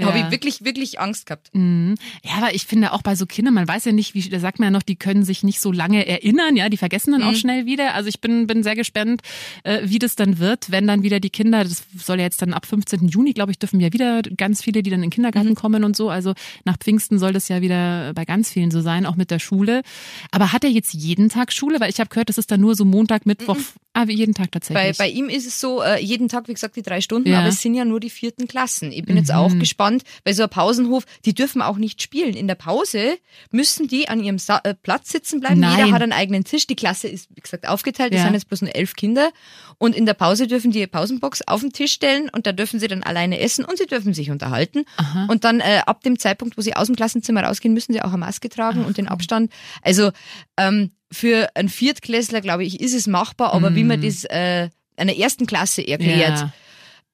Da 0.00 0.06
habe 0.08 0.18
Ja. 0.18 0.24
ich 0.26 0.30
wirklich, 0.32 0.64
wirklich 0.64 1.00
Angst 1.00 1.26
gehabt. 1.26 1.50
Mhm. 1.54 1.94
Ja, 2.24 2.32
aber 2.38 2.54
ich 2.54 2.66
finde 2.66 2.92
auch 2.92 3.02
bei 3.02 3.14
so 3.14 3.26
Kindern, 3.26 3.54
man 3.54 3.68
weiß 3.68 3.84
ja 3.84 3.92
nicht, 3.92 4.14
wie, 4.14 4.28
da 4.28 4.40
sagt 4.40 4.58
man 4.58 4.66
ja 4.66 4.70
noch, 4.70 4.82
die 4.82 4.96
können 4.96 5.24
sich 5.24 5.42
nicht 5.42 5.60
so 5.60 5.72
lange 5.72 6.06
erinnern, 6.06 6.56
ja, 6.56 6.68
die 6.68 6.76
vergessen 6.76 7.12
dann 7.12 7.22
auch 7.22 7.34
schnell 7.34 7.66
wieder. 7.66 7.94
Also 7.94 8.08
ich 8.08 8.20
bin, 8.20 8.46
bin 8.46 8.62
sehr 8.62 8.74
gespannt, 8.76 9.22
äh, 9.64 9.80
wie 9.84 9.98
das 9.98 10.16
dann 10.16 10.38
wird, 10.38 10.70
wenn 10.70 10.86
dann 10.86 11.02
wieder 11.02 11.20
die 11.20 11.30
Kinder, 11.30 11.62
das 11.64 11.84
soll 11.96 12.18
ja 12.18 12.24
jetzt 12.24 12.42
dann 12.42 12.52
ab 12.54 12.66
15. 12.66 13.08
Juni, 13.08 13.32
glaube 13.32 13.52
ich, 13.52 13.58
dürfen 13.58 13.80
ja 13.80 13.92
wieder 13.92 14.22
ganz 14.22 14.62
viele, 14.62 14.82
die 14.82 14.90
dann 14.90 15.00
in 15.00 15.06
den 15.06 15.10
Kindergarten 15.10 15.54
kommen 15.54 15.84
und 15.84 15.96
so. 15.96 16.10
Also 16.10 16.34
nach 16.64 16.76
Pfingsten 16.78 17.18
soll 17.18 17.32
das 17.32 17.48
ja 17.48 17.60
wieder 17.60 18.12
bei 18.14 18.24
ganz 18.24 18.50
vielen 18.50 18.70
so 18.70 18.80
sein, 18.80 19.06
auch 19.06 19.16
mit 19.16 19.30
der 19.30 19.38
Schule. 19.38 19.82
Aber 20.30 20.52
hat 20.52 20.64
er 20.64 20.70
jetzt 20.70 20.92
jeden 20.94 21.28
Tag 21.28 21.52
Schule? 21.52 21.80
Weil 21.80 21.90
ich 21.90 22.00
habe 22.00 22.08
gehört, 22.10 22.28
das 22.28 22.38
ist 22.38 22.50
dann 22.50 22.60
nur 22.60 22.74
so 22.74 22.84
Montag, 22.84 23.26
Mittwoch, 23.26 23.56
ah, 23.94 24.06
wie 24.06 24.14
jeden 24.14 24.34
Tag 24.34 24.50
Bei, 24.50 24.58
tatsächlich. 24.58 24.98
bei 24.98 25.08
ihm 25.08 25.28
ist 25.28 25.46
es 25.46 25.60
so, 25.60 25.82
äh, 25.82 26.00
jeden 26.02 26.28
Tag, 26.28 26.48
wie 26.48 26.54
gesagt, 26.54 26.76
die 26.76 26.82
drei 26.82 27.00
Stunden, 27.00 27.28
Ja. 27.28 27.36
Mhm. 27.36 27.40
aber 27.40 27.48
es 27.48 27.60
sind 27.60 27.74
ja 27.74 27.84
nur 27.84 28.00
die 28.00 28.10
vierten 28.10 28.46
Klassen. 28.48 28.92
Ich 28.92 29.04
bin 29.04 29.16
jetzt 29.16 29.32
auch 29.32 29.56
gespannt, 29.58 29.89
weil 30.24 30.34
so 30.34 30.42
ein 30.44 30.48
Pausenhof, 30.48 31.04
die 31.24 31.34
dürfen 31.34 31.62
auch 31.62 31.76
nicht 31.76 32.00
spielen. 32.02 32.34
In 32.34 32.46
der 32.48 32.54
Pause 32.54 33.18
müssen 33.50 33.88
die 33.88 34.08
an 34.08 34.22
ihrem 34.22 34.38
Sa 34.38 34.60
äh, 34.64 34.74
Platz 34.74 35.10
sitzen 35.10 35.40
bleiben. 35.40 35.60
Nein. 35.60 35.78
Jeder 35.78 35.92
hat 35.92 36.02
einen 36.02 36.12
eigenen 36.12 36.44
Tisch. 36.44 36.66
Die 36.66 36.76
Klasse 36.76 37.08
ist, 37.08 37.28
wie 37.34 37.40
gesagt, 37.40 37.66
aufgeteilt. 37.68 38.12
Es 38.12 38.18
Ja. 38.18 38.24
sind 38.24 38.34
jetzt 38.34 38.48
bloß 38.48 38.62
nur 38.62 38.74
elf 38.74 38.94
Kinder. 38.96 39.30
Und 39.78 39.94
in 39.96 40.06
der 40.06 40.14
Pause 40.14 40.46
dürfen 40.46 40.70
die 40.70 40.86
Pausenbox 40.86 41.42
auf 41.48 41.60
den 41.60 41.72
Tisch 41.72 41.92
stellen 41.92 42.28
und 42.30 42.46
da 42.46 42.52
dürfen 42.52 42.78
sie 42.80 42.88
dann 42.88 43.02
alleine 43.02 43.40
essen 43.40 43.64
und 43.64 43.78
sie 43.78 43.86
dürfen 43.86 44.14
sich 44.14 44.30
unterhalten. 44.30 44.84
Aha. 44.96 45.26
Und 45.30 45.44
dann 45.44 45.60
äh, 45.60 45.80
ab 45.86 46.02
dem 46.02 46.18
Zeitpunkt, 46.18 46.56
wo 46.58 46.60
sie 46.62 46.76
aus 46.76 46.86
dem 46.86 46.96
Klassenzimmer 46.96 47.42
rausgehen, 47.44 47.74
müssen 47.74 47.92
sie 47.92 48.02
auch 48.02 48.08
eine 48.10 48.18
Maske 48.18 48.48
tragen 48.48 48.84
und 48.84 48.98
den 48.98 49.08
Abstand. 49.08 49.50
Also 49.82 50.10
ähm, 50.56 50.90
für 51.10 51.48
einen 51.54 51.68
Viertklässler, 51.68 52.40
glaube 52.40 52.64
ich, 52.64 52.80
ist 52.80 52.94
es 52.94 53.06
machbar, 53.06 53.52
aber 53.54 53.74
wie 53.74 53.84
man 53.84 54.00
das 54.02 54.24
äh, 54.24 54.68
einer 54.96 55.16
ersten 55.16 55.46
Klasse 55.46 55.86
erklärt, 55.86 56.40
Mhm. 56.44 56.52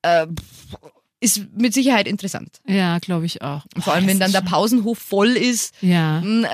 ja, 0.04 0.22
äh, 0.22 0.26
ist 1.20 1.46
mit 1.56 1.72
Sicherheit 1.74 2.06
interessant. 2.08 2.60
ja 2.66 2.98
glaube 2.98 3.26
ich 3.26 3.42
auch. 3.42 3.64
Vor 3.78 3.94
allem, 3.94 4.06
wenn 4.06 4.18
dann 4.20 4.32
der 4.32 4.40
Pausenhof 4.42 4.98
voll 4.98 5.28
ist, 5.30 5.74
Ja. 5.80 6.20
mh, 6.20 6.46
äh, 6.46 6.50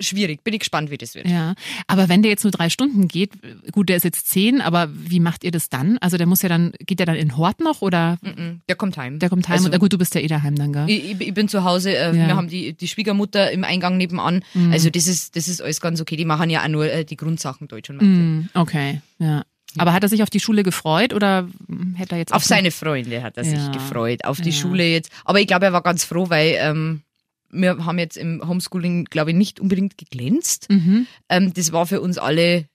schwierig. 0.00 0.42
Bin 0.42 0.52
ich 0.54 0.60
gespannt, 0.60 0.90
wie 0.90 0.98
das 0.98 1.14
wird. 1.14 1.28
Ja, 1.28 1.54
aber 1.86 2.08
wenn 2.08 2.22
der 2.22 2.30
jetzt 2.32 2.42
nur 2.42 2.50
drei 2.50 2.68
Stunden 2.68 3.06
geht, 3.06 3.30
gut, 3.70 3.88
der 3.88 3.96
ist 3.96 4.02
jetzt 4.04 4.28
zehn, 4.28 4.60
aber 4.60 4.88
wie 4.92 5.20
macht 5.20 5.44
ihr 5.44 5.52
das 5.52 5.68
dann? 5.68 5.98
Also 5.98 6.16
der 6.16 6.26
muss 6.26 6.42
ja 6.42 6.48
dann, 6.48 6.72
geht 6.80 6.98
der 6.98 7.06
dann 7.06 7.14
in 7.14 7.36
Hort 7.36 7.60
noch 7.60 7.80
oder 7.80 8.18
Mhm, 8.22 8.60
Der 8.68 8.74
kommt 8.74 8.96
heim. 8.96 9.20
der 9.20 9.28
kommt 9.28 9.48
heim? 9.48 9.58
Also, 9.58 9.70
und, 9.70 9.78
gut, 9.78 9.92
du 9.92 9.98
bist 9.98 10.14
ja 10.16 10.20
eh 10.20 10.26
daheim 10.26 10.56
dann, 10.56 10.72
gell? 10.72 10.86
ich, 10.90 11.20
ich 11.20 11.34
bin 11.34 11.46
zu 11.48 11.62
Hause, 11.62 11.90
äh, 11.96 12.06
Ja. 12.06 12.12
Mhm. 12.12 12.26
wir 12.28 12.36
haben 12.36 12.48
die, 12.48 12.72
die 12.72 12.88
Schwiegermutter 12.88 13.52
im 13.52 13.62
Eingang 13.62 13.96
nebenan. 13.96 14.42
Also 14.72 14.90
das 14.90 15.06
ist, 15.06 15.36
das 15.36 15.46
ist 15.46 15.60
alles 15.60 15.80
ganz 15.80 16.00
okay. 16.00 16.16
Die 16.16 16.24
machen 16.24 16.50
ja 16.50 16.64
auch 16.64 16.68
nur 16.68 16.90
äh, 16.90 17.04
die 17.04 17.16
Grundsachen 17.16 17.68
Deutsch 17.68 17.90
und 17.90 17.96
Mathe. 17.96 18.06
Hm, 18.08 18.48
okay, 18.54 19.00
ja. 19.20 19.44
Aber 19.78 19.92
hat 19.92 20.02
er 20.02 20.08
sich 20.08 20.22
auf 20.22 20.30
die 20.30 20.40
Schule 20.40 20.62
gefreut 20.62 21.12
oder 21.14 21.48
hätte 21.96 22.14
er 22.14 22.18
jetzt 22.18 22.32
Auf 22.32 22.44
seine 22.44 22.70
Freunde 22.70 23.22
hat 23.22 23.36
er 23.36 23.44
sich 23.44 23.58
Ja. 23.58 23.70
gefreut, 23.72 24.24
auf 24.24 24.40
die 24.40 24.50
Ja. 24.50 24.56
Schule 24.56 24.84
jetzt. 24.86 25.10
Aber 25.24 25.40
ich 25.40 25.46
glaube, 25.46 25.66
er 25.66 25.72
war 25.72 25.82
ganz 25.82 26.04
froh, 26.04 26.30
weil 26.30 26.56
ähm, 26.58 27.02
wir 27.50 27.84
haben 27.84 27.98
jetzt 27.98 28.16
im 28.16 28.42
Homeschooling, 28.46 29.04
glaube 29.04 29.30
ich, 29.30 29.36
nicht 29.36 29.60
unbedingt 29.60 29.96
geglänzt. 29.98 30.66
Mhm. 30.70 31.06
Ähm, 31.28 31.52
das 31.54 31.72
war 31.72 31.86
für 31.86 32.00
uns 32.00 32.18
alle 32.18 32.66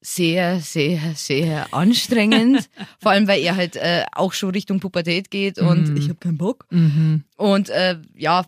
sehr, 0.00 0.58
sehr, 0.60 0.98
sehr 1.14 1.72
anstrengend. 1.72 2.68
Vor 3.00 3.12
allem, 3.12 3.28
weil 3.28 3.40
er 3.40 3.54
halt 3.56 3.76
äh, 3.76 4.04
auch 4.12 4.32
schon 4.32 4.50
Richtung 4.50 4.80
Pubertät 4.80 5.30
geht 5.30 5.58
und 5.58 5.90
Mhm. 5.90 5.96
ich 5.96 6.04
habe 6.08 6.18
keinen 6.18 6.38
Bock. 6.38 6.66
Mhm. 6.70 7.22
Und 7.36 7.68
äh, 7.68 7.98
ja, 8.16 8.44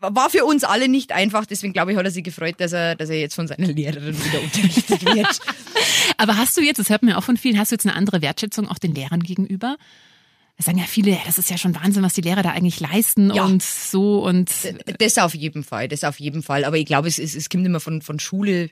war 0.00 0.30
für 0.30 0.44
uns 0.44 0.62
alle 0.62 0.88
nicht 0.88 1.10
einfach. 1.12 1.46
Deswegen 1.46 1.72
glaube 1.72 1.90
ich, 1.92 1.98
hat 1.98 2.04
er 2.04 2.10
sich 2.10 2.22
gefreut, 2.22 2.56
dass 2.58 2.72
er, 2.72 2.94
dass 2.94 3.08
er 3.10 3.18
jetzt 3.18 3.34
von 3.34 3.48
seiner 3.48 3.66
Lehrerin 3.68 4.14
wieder 4.24 4.40
unterrichtet 4.42 5.04
wird. 5.04 5.40
Aber 6.16 6.36
hast 6.36 6.56
du 6.56 6.60
jetzt, 6.62 6.78
das 6.78 6.90
hört 6.90 7.02
man 7.02 7.10
ja 7.12 7.18
auch 7.18 7.24
von 7.24 7.36
vielen, 7.36 7.58
hast 7.58 7.72
du 7.72 7.74
jetzt 7.74 7.86
eine 7.86 7.94
andere 7.96 8.22
Wertschätzung 8.22 8.68
auch 8.68 8.78
den 8.78 8.94
Lehrern 8.94 9.20
gegenüber? 9.20 9.76
Das 10.56 10.66
sagen 10.66 10.78
ja 10.78 10.84
viele, 10.84 11.18
das 11.26 11.36
ist 11.38 11.50
ja 11.50 11.58
schon 11.58 11.74
Wahnsinn, 11.74 12.02
was 12.02 12.14
die 12.14 12.22
Lehrer 12.22 12.42
da 12.42 12.50
eigentlich 12.50 12.80
leisten 12.80 13.30
Ja. 13.34 13.44
und 13.44 13.62
so 13.62 14.24
und 14.26 14.50
Das 14.98 15.18
auf 15.18 15.34
jeden 15.34 15.64
Fall, 15.64 15.88
das 15.88 16.02
auf 16.04 16.18
jeden 16.18 16.42
Fall. 16.42 16.64
Aber 16.64 16.78
ich 16.78 16.86
glaube, 16.86 17.08
es, 17.08 17.18
es, 17.18 17.34
es 17.34 17.50
kommt 17.50 17.66
immer 17.66 17.80
von, 17.80 18.00
von 18.00 18.18
Schule, 18.18 18.70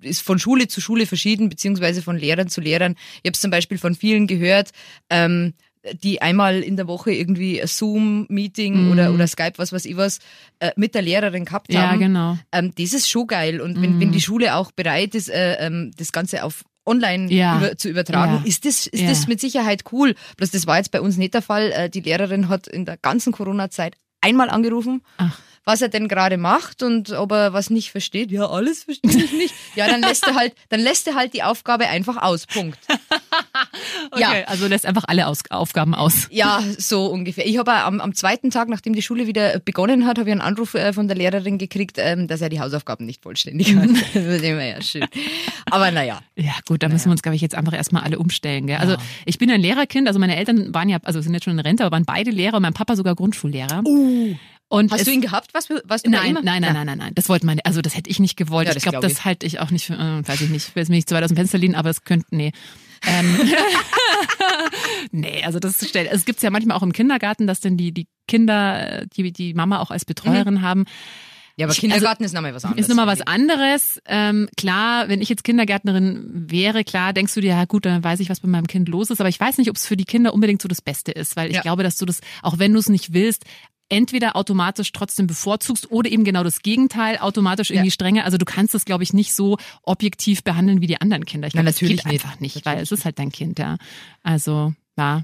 ist 0.00 0.20
von 0.22 0.38
Schule 0.38 0.68
zu 0.68 0.80
Schule 0.80 1.04
verschieden, 1.06 1.48
beziehungsweise 1.48 2.00
von 2.02 2.16
Lehrern 2.16 2.48
zu 2.48 2.60
Lehrern. 2.60 2.94
Ich 3.22 3.28
habe 3.28 3.32
es 3.34 3.40
zum 3.40 3.50
Beispiel 3.50 3.78
von 3.78 3.94
vielen 3.96 4.26
gehört, 4.28 4.70
ähm, 5.10 5.54
die 6.02 6.20
einmal 6.22 6.60
in 6.62 6.76
der 6.76 6.86
Woche 6.86 7.12
irgendwie 7.12 7.60
Zoom-Meeting 7.64 8.90
oder, 8.92 9.12
oder 9.12 9.26
Skype, 9.26 9.54
was 9.56 9.72
weiß 9.72 9.84
ich 9.84 9.96
was, 9.96 10.18
äh, 10.60 10.70
mit 10.76 10.94
der 10.94 11.02
Lehrerin 11.02 11.44
gehabt 11.44 11.68
Mhm. 11.68 11.74
ja, 11.74 11.90
haben. 11.90 11.98
genau. 12.00 12.38
Ähm, 12.52 12.72
das 12.78 12.92
ist 12.92 13.08
schon 13.08 13.26
geil. 13.26 13.60
Und 13.60 13.80
wenn, 13.80 14.00
wenn 14.00 14.12
die 14.12 14.20
Schule 14.20 14.54
auch 14.54 14.72
bereit 14.72 15.14
ist, 15.14 15.28
äh, 15.28 15.54
ähm, 15.66 15.92
das 15.96 16.12
Ganze 16.12 16.44
auf 16.44 16.64
online 16.84 17.32
Ja. 17.32 17.58
über, 17.58 17.76
zu 17.76 17.88
übertragen, 17.88 18.40
Ja. 18.42 18.42
ist 18.48 18.64
das, 18.64 18.86
ist 18.86 19.00
Ja. 19.02 19.08
das 19.08 19.26
mit 19.26 19.40
Sicherheit 19.40 19.84
cool. 19.92 20.14
Bloß 20.36 20.50
das 20.52 20.66
war 20.66 20.76
jetzt 20.78 20.90
bei 20.92 21.00
uns 21.00 21.16
nicht 21.16 21.34
der 21.34 21.42
Fall. 21.42 21.72
Äh, 21.72 21.90
die 21.90 22.00
Lehrerin 22.00 22.48
hat 22.48 22.66
in 22.68 22.84
der 22.84 22.96
ganzen 22.96 23.32
Corona-Zeit 23.32 23.96
einmal 24.20 24.50
angerufen, 24.50 25.02
Ach. 25.18 25.38
was 25.64 25.82
er 25.82 25.88
denn 25.88 26.06
gerade 26.08 26.36
macht 26.36 26.82
und 26.82 27.10
ob 27.12 27.32
er 27.32 27.52
was 27.52 27.70
nicht 27.70 27.90
versteht. 27.90 28.30
Ja, 28.30 28.48
alles 28.48 28.84
verstehe 28.84 29.24
ich 29.24 29.32
nicht. 29.32 29.54
Ja, 29.74 29.86
dann 29.88 30.00
lässt 30.00 30.26
er 30.26 30.34
halt, 30.36 30.54
dann 30.68 30.80
lässt 30.80 31.06
er 31.08 31.14
halt 31.14 31.34
die 31.34 31.42
Aufgabe 31.42 31.88
einfach 31.88 32.16
aus. 32.22 32.46
Punkt. 32.46 32.78
Okay, 34.10 34.20
Ja. 34.20 34.32
also 34.46 34.66
lässt 34.66 34.86
einfach 34.86 35.04
alle 35.06 35.26
Aus 35.26 35.40
Aufgaben 35.50 35.94
aus. 35.94 36.28
Ja, 36.30 36.62
so 36.78 37.06
ungefähr. 37.06 37.46
Ich 37.46 37.58
habe 37.58 37.72
am, 37.72 38.00
am 38.00 38.14
zweiten 38.14 38.50
Tag, 38.50 38.68
nachdem 38.68 38.94
die 38.94 39.02
Schule 39.02 39.26
wieder 39.26 39.58
begonnen 39.60 40.06
hat, 40.06 40.18
habe 40.18 40.28
ich 40.28 40.32
einen 40.32 40.40
Anruf 40.40 40.74
äh, 40.74 40.92
von 40.92 41.08
der 41.08 41.16
Lehrerin 41.16 41.58
gekriegt, 41.58 41.96
ähm, 41.98 42.28
dass 42.28 42.40
er 42.40 42.48
die 42.48 42.60
Hausaufgaben 42.60 43.06
nicht 43.06 43.22
vollständig 43.22 43.74
hat. 43.76 43.88
das 44.14 44.24
war 44.24 44.42
immer 44.42 44.64
ja 44.64 44.82
schön. 44.82 45.04
Aber 45.70 45.90
naja. 45.90 46.20
Ja, 46.36 46.52
gut, 46.66 46.82
da 46.82 46.88
müssen 46.88 47.06
wir 47.06 47.12
uns, 47.12 47.22
glaube 47.22 47.36
ich, 47.36 47.42
jetzt 47.42 47.54
einfach 47.54 47.72
erstmal 47.72 48.02
alle 48.02 48.18
umstellen. 48.18 48.66
Gell? 48.66 48.76
Also 48.76 48.96
ich 49.24 49.38
bin 49.38 49.50
ein 49.50 49.60
Lehrerkind, 49.60 50.08
also 50.08 50.18
meine 50.18 50.36
Eltern 50.36 50.72
waren 50.74 50.88
ja, 50.88 50.98
also 51.02 51.20
sind 51.20 51.34
jetzt 51.34 51.44
schon 51.44 51.52
in 51.54 51.60
Rente, 51.60 51.84
aber 51.84 51.94
waren 51.94 52.04
beide 52.04 52.30
Lehrer 52.30 52.56
und 52.56 52.62
mein 52.62 52.74
Papa 52.74 52.96
sogar 52.96 53.14
Grundschullehrer. 53.14 53.82
Und 54.68 54.90
Hast 54.90 55.06
du 55.06 55.12
ihn 55.12 55.20
gehabt? 55.20 55.50
Was, 55.54 55.68
was 55.84 56.02
du 56.02 56.10
Nein, 56.10 56.34
nein, 56.42 56.60
nein, 56.60 56.72
nein, 56.74 56.86
nein, 56.86 56.98
nein. 56.98 57.12
Das 57.14 57.28
wollten 57.28 57.46
meine, 57.46 57.64
also 57.64 57.82
das 57.82 57.96
hätte 57.96 58.10
ich 58.10 58.18
nicht 58.18 58.36
gewollt. 58.36 58.66
Ja, 58.66 58.74
ich 58.74 58.82
glaube, 58.82 58.98
glaub 58.98 59.08
das 59.08 59.24
halte 59.24 59.46
ich 59.46 59.60
auch 59.60 59.70
nicht 59.70 59.86
für, 59.86 59.94
äh, 59.94 60.26
weiß 60.26 60.40
ich 60.40 60.50
nicht, 60.50 60.68
ich 60.68 60.74
will 60.74 60.80
jetzt 60.82 60.88
mich 60.88 60.98
nicht 60.98 61.08
zu 61.08 61.14
weit 61.14 61.22
aus 61.22 61.28
dem 61.30 61.36
Fenster 61.36 61.58
lehnen, 61.58 61.76
aber 61.76 61.90
es 61.90 62.02
könnte, 62.02 62.26
nee. 62.30 62.52
Ähm, 63.06 63.38
nee, 65.12 65.42
also 65.44 65.58
das 65.58 65.86
stellt, 65.88 66.10
es 66.10 66.24
gibt's 66.24 66.42
ja 66.42 66.50
manchmal 66.50 66.76
auch 66.76 66.82
im 66.82 66.92
Kindergarten, 66.92 67.46
dass 67.46 67.60
dann 67.60 67.76
die, 67.76 67.92
die 67.92 68.06
Kinder, 68.28 69.04
die, 69.16 69.32
die 69.32 69.54
Mama 69.54 69.80
auch 69.80 69.90
als 69.90 70.04
Betreuerin 70.04 70.62
haben. 70.62 70.84
Ja, 71.58 71.64
aber 71.66 71.72
Ich- 71.72 71.80
Kindergarten 71.80 72.22
ist 72.24 72.34
nochmal 72.34 72.54
was 72.54 72.64
anderes. 72.66 72.82
Ist 72.82 72.88
nochmal 72.88 73.06
was 73.06 73.22
anderes. 73.22 73.98
Ähm, 74.06 74.46
klar, 74.58 75.08
wenn 75.08 75.22
ich 75.22 75.30
jetzt 75.30 75.42
Kindergärtnerin 75.42 76.44
wäre, 76.50 76.84
klar, 76.84 77.14
denkst 77.14 77.32
du 77.34 77.40
dir, 77.40 77.50
ja 77.54 77.64
gut, 77.64 77.86
dann 77.86 78.04
weiß 78.04 78.20
ich, 78.20 78.28
was 78.28 78.40
bei 78.40 78.48
meinem 78.48 78.66
Kind 78.66 78.88
los 78.90 79.08
ist. 79.10 79.20
Aber 79.20 79.30
ich 79.30 79.40
weiß 79.40 79.56
nicht, 79.56 79.70
ob 79.70 79.76
es 79.76 79.86
für 79.86 79.96
die 79.96 80.04
Kinder 80.04 80.34
unbedingt 80.34 80.60
so 80.60 80.68
das 80.68 80.82
Beste 80.82 81.12
ist, 81.12 81.34
weil 81.34 81.48
ich 81.48 81.56
Ja. 81.56 81.62
glaube, 81.62 81.82
dass 81.82 81.96
du 81.96 82.04
das, 82.04 82.20
auch 82.42 82.58
wenn 82.58 82.74
du 82.74 82.78
es 82.78 82.90
nicht 82.90 83.14
willst, 83.14 83.44
entweder 83.88 84.36
automatisch 84.36 84.92
trotzdem 84.92 85.26
bevorzugst 85.26 85.90
oder 85.90 86.10
eben 86.10 86.24
genau 86.24 86.42
das 86.42 86.62
Gegenteil, 86.62 87.18
automatisch 87.18 87.70
irgendwie 87.70 87.88
Ja. 87.88 87.92
strenger. 87.92 88.24
Also 88.24 88.36
du 88.38 88.44
kannst 88.44 88.74
es, 88.74 88.84
glaube 88.84 89.04
ich, 89.04 89.12
nicht 89.12 89.32
so 89.34 89.58
objektiv 89.82 90.42
behandeln 90.42 90.80
wie 90.80 90.86
die 90.86 91.00
anderen 91.00 91.24
Kinder. 91.24 91.46
Ich 91.46 91.52
glaube, 91.52 91.66
das 91.66 91.76
natürlich 91.76 92.02
geht 92.02 92.12
nicht. 92.12 92.24
einfach 92.24 92.40
nicht, 92.40 92.56
Natürlich 92.56 92.76
weil 92.76 92.82
es 92.82 92.92
ist 92.92 93.04
halt 93.04 93.18
dein 93.18 93.30
Kind, 93.30 93.58
ja. 93.58 93.76
Also 94.22 94.74
ja. 94.96 95.22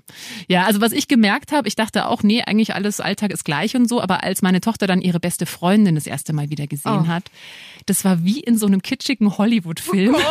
Ja, 0.49 0.65
also 0.65 0.81
was 0.81 0.93
ich 0.93 1.09
gemerkt 1.09 1.53
habe, 1.53 1.67
ich 1.69 1.75
dachte 1.77 2.07
auch, 2.09 2.23
nee, 2.23 2.43
eigentlich 2.43 2.75
alles 2.75 3.01
Alltag 3.01 3.31
ist 3.33 3.45
gleich 3.45 3.75
und 3.77 3.89
so, 3.89 4.01
aber 4.01 4.23
als 4.23 4.43
meine 4.43 4.61
Tochter 4.61 4.87
dann 4.87 5.01
ihre 5.01 5.21
beste 5.21 5.47
Freundin 5.47 5.95
das 5.95 6.07
erste 6.07 6.33
Mal 6.33 6.51
wieder 6.51 6.67
gesehen 6.67 7.03
Oh. 7.05 7.07
hat, 7.07 7.25
das 7.87 8.05
war 8.05 8.25
wie 8.25 8.41
in 8.41 8.59
so 8.59 8.67
einem 8.67 8.83
kitschigen 8.83 9.39
Hollywood-Film. 9.39 10.17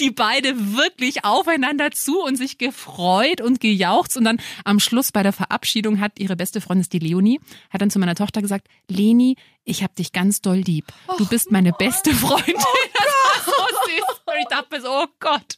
die 0.00 0.10
beide 0.10 0.76
wirklich 0.76 1.24
aufeinander 1.24 1.90
zu 1.90 2.22
und 2.22 2.36
sich 2.36 2.58
gefreut 2.58 3.40
und 3.40 3.60
gejauchzt 3.60 4.16
und 4.16 4.24
dann 4.24 4.38
am 4.64 4.80
Schluss 4.80 5.12
bei 5.12 5.22
der 5.22 5.32
Verabschiedung 5.32 6.00
hat 6.00 6.18
ihre 6.18 6.36
beste 6.36 6.60
Freundin, 6.60 6.88
die 6.92 6.98
Leonie, 6.98 7.40
hat 7.70 7.80
dann 7.80 7.90
zu 7.90 7.98
meiner 7.98 8.14
Tochter 8.14 8.42
gesagt, 8.42 8.68
Leni, 8.88 9.36
ich 9.64 9.82
hab 9.82 9.94
dich 9.96 10.12
ganz 10.12 10.40
doll 10.40 10.58
lieb. 10.58 10.92
Du 11.18 11.26
bist 11.26 11.50
meine 11.50 11.72
beste 11.72 12.12
Freundin. 12.14 12.54
Das 12.96 13.06
war 13.06 13.44
so 13.44 13.76
süß. 13.86 14.20
Und 14.26 14.34
ich 14.40 14.46
dachte 14.48 14.66
mir 14.74 14.80
so, 14.82 14.88
oh 14.88 15.06
Gott. 15.20 15.56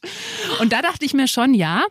Und 0.59 0.73
da 0.73 0.81
dachte 0.81 1.05
ich 1.05 1.13
mir 1.13 1.27
schon, 1.27 1.53
ja, 1.53 1.83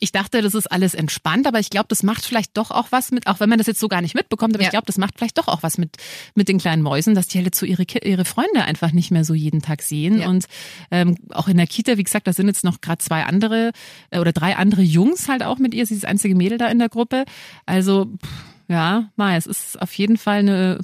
ich 0.00 0.10
dachte, 0.10 0.40
das 0.40 0.54
ist 0.54 0.68
alles 0.72 0.94
entspannt, 0.94 1.46
aber 1.46 1.60
ich 1.60 1.68
glaube, 1.68 1.86
das 1.90 2.02
macht 2.02 2.24
vielleicht 2.24 2.56
doch 2.56 2.70
auch 2.70 2.86
was 2.90 3.10
mit, 3.10 3.26
auch 3.26 3.40
wenn 3.40 3.50
man 3.50 3.58
das 3.58 3.66
jetzt 3.66 3.78
so 3.78 3.88
gar 3.88 4.00
nicht 4.00 4.14
mitbekommt, 4.14 4.54
aber 4.54 4.62
Ja. 4.62 4.68
ich 4.68 4.70
glaube, 4.70 4.86
das 4.86 4.96
macht 4.96 5.18
vielleicht 5.18 5.36
doch 5.36 5.48
auch 5.48 5.62
was 5.62 5.76
mit, 5.76 5.96
mit 6.34 6.48
den 6.48 6.56
kleinen 6.56 6.80
Mäusen, 6.82 7.14
dass 7.14 7.28
die 7.28 7.38
halt 7.42 7.54
so 7.54 7.66
ihre, 7.66 7.84
ihre 8.02 8.24
Freunde 8.24 8.64
einfach 8.64 8.92
nicht 8.92 9.10
mehr 9.10 9.24
so 9.24 9.34
jeden 9.34 9.60
Tag 9.60 9.82
sehen. 9.82 10.20
Ja. 10.20 10.28
Und 10.28 10.46
ähm, 10.90 11.16
auch 11.30 11.46
in 11.46 11.58
der 11.58 11.66
Kita, 11.66 11.98
wie 11.98 12.04
gesagt, 12.04 12.26
da 12.26 12.32
sind 12.32 12.46
jetzt 12.46 12.64
noch 12.64 12.80
gerade 12.80 12.98
zwei 13.04 13.24
andere 13.24 13.72
äh, 14.10 14.18
oder 14.18 14.32
drei 14.32 14.56
andere 14.56 14.80
Jungs 14.80 15.28
halt 15.28 15.42
auch 15.42 15.58
mit 15.58 15.74
ihr. 15.74 15.84
Sie 15.84 15.94
ist 15.94 16.04
das 16.04 16.10
einzige 16.10 16.34
Mädel 16.34 16.56
da 16.56 16.68
in 16.68 16.78
der 16.78 16.88
Gruppe. 16.88 17.26
Also, 17.66 18.06
pff, 18.06 18.30
ja, 18.68 19.10
Mai, 19.16 19.36
es 19.36 19.46
ist 19.46 19.80
auf 19.82 19.92
jeden 19.92 20.16
Fall 20.16 20.38
eine 20.38 20.78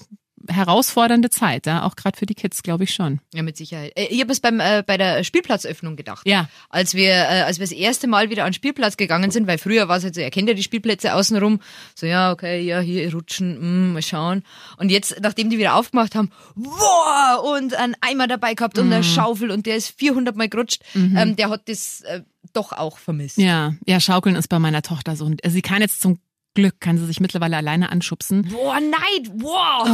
herausfordernde 0.48 1.30
Zeit, 1.30 1.66
ja, 1.66 1.84
auch 1.84 1.96
gerade 1.96 2.16
für 2.18 2.26
die 2.26 2.34
Kids, 2.34 2.62
glaube 2.62 2.84
ich 2.84 2.94
schon. 2.94 3.20
Ja, 3.34 3.42
mit 3.42 3.56
Sicherheit. 3.56 3.92
Äh, 3.96 4.06
Ich 4.10 4.20
habe 4.20 4.32
es 4.32 4.40
beim 4.40 4.60
äh, 4.60 4.82
bei 4.86 4.96
der 4.96 5.22
Spielplatzöffnung 5.24 5.96
gedacht. 5.96 6.26
Ja. 6.26 6.48
Als 6.70 6.94
wir 6.94 7.10
äh, 7.10 7.42
als 7.42 7.58
wir 7.58 7.64
das 7.66 7.72
erste 7.72 8.06
Mal 8.08 8.30
wieder 8.30 8.44
an 8.44 8.50
den 8.50 8.54
Spielplatz 8.54 8.96
gegangen 8.96 9.30
sind, 9.30 9.46
weil 9.46 9.58
früher 9.58 9.88
war 9.88 9.98
es 9.98 10.04
halt 10.04 10.14
so, 10.14 10.20
ihr 10.20 10.30
kennt 10.30 10.48
ja 10.48 10.54
die 10.54 10.62
Spielplätze 10.62 11.14
außenrum, 11.14 11.60
so 11.94 12.06
ja, 12.06 12.32
okay, 12.32 12.60
ja, 12.60 12.80
hier 12.80 13.12
rutschen, 13.12 13.90
mm, 13.90 13.92
mal 13.94 14.02
schauen. 14.02 14.42
Und 14.78 14.90
jetzt 14.90 15.20
nachdem 15.20 15.50
die 15.50 15.58
wieder 15.58 15.74
aufgemacht 15.74 16.14
haben, 16.14 16.30
wow, 16.54 17.56
und 17.56 17.74
ein 17.74 17.94
Eimer 18.00 18.26
dabei 18.26 18.54
gehabt 18.54 18.78
und 18.78 18.86
Mhm. 18.86 18.92
eine 18.92 19.04
Schaufel 19.04 19.50
und 19.50 19.66
der 19.66 19.76
ist 19.76 19.88
400 19.98 20.34
mal 20.36 20.48
gerutscht, 20.48 20.82
ähm, 20.94 21.36
der 21.36 21.50
hat 21.50 21.68
das 21.68 22.00
äh, 22.02 22.22
doch 22.52 22.72
auch 22.72 22.98
vermisst. 22.98 23.36
Ja, 23.38 23.74
ja, 23.86 24.00
Schaukeln 24.00 24.36
ist 24.36 24.48
bei 24.48 24.58
meiner 24.58 24.82
Tochter 24.82 25.16
so. 25.16 25.24
Und 25.26 25.40
sie 25.46 25.62
kann 25.62 25.82
jetzt 25.82 26.00
zum 26.00 26.18
Glück, 26.58 26.80
kann 26.80 26.98
sie 26.98 27.06
sich 27.06 27.20
mittlerweile 27.20 27.56
alleine 27.56 27.92
anschubsen. 27.92 28.42
Boah, 28.50 28.80
nein, 28.80 29.32
wow. 29.40 29.86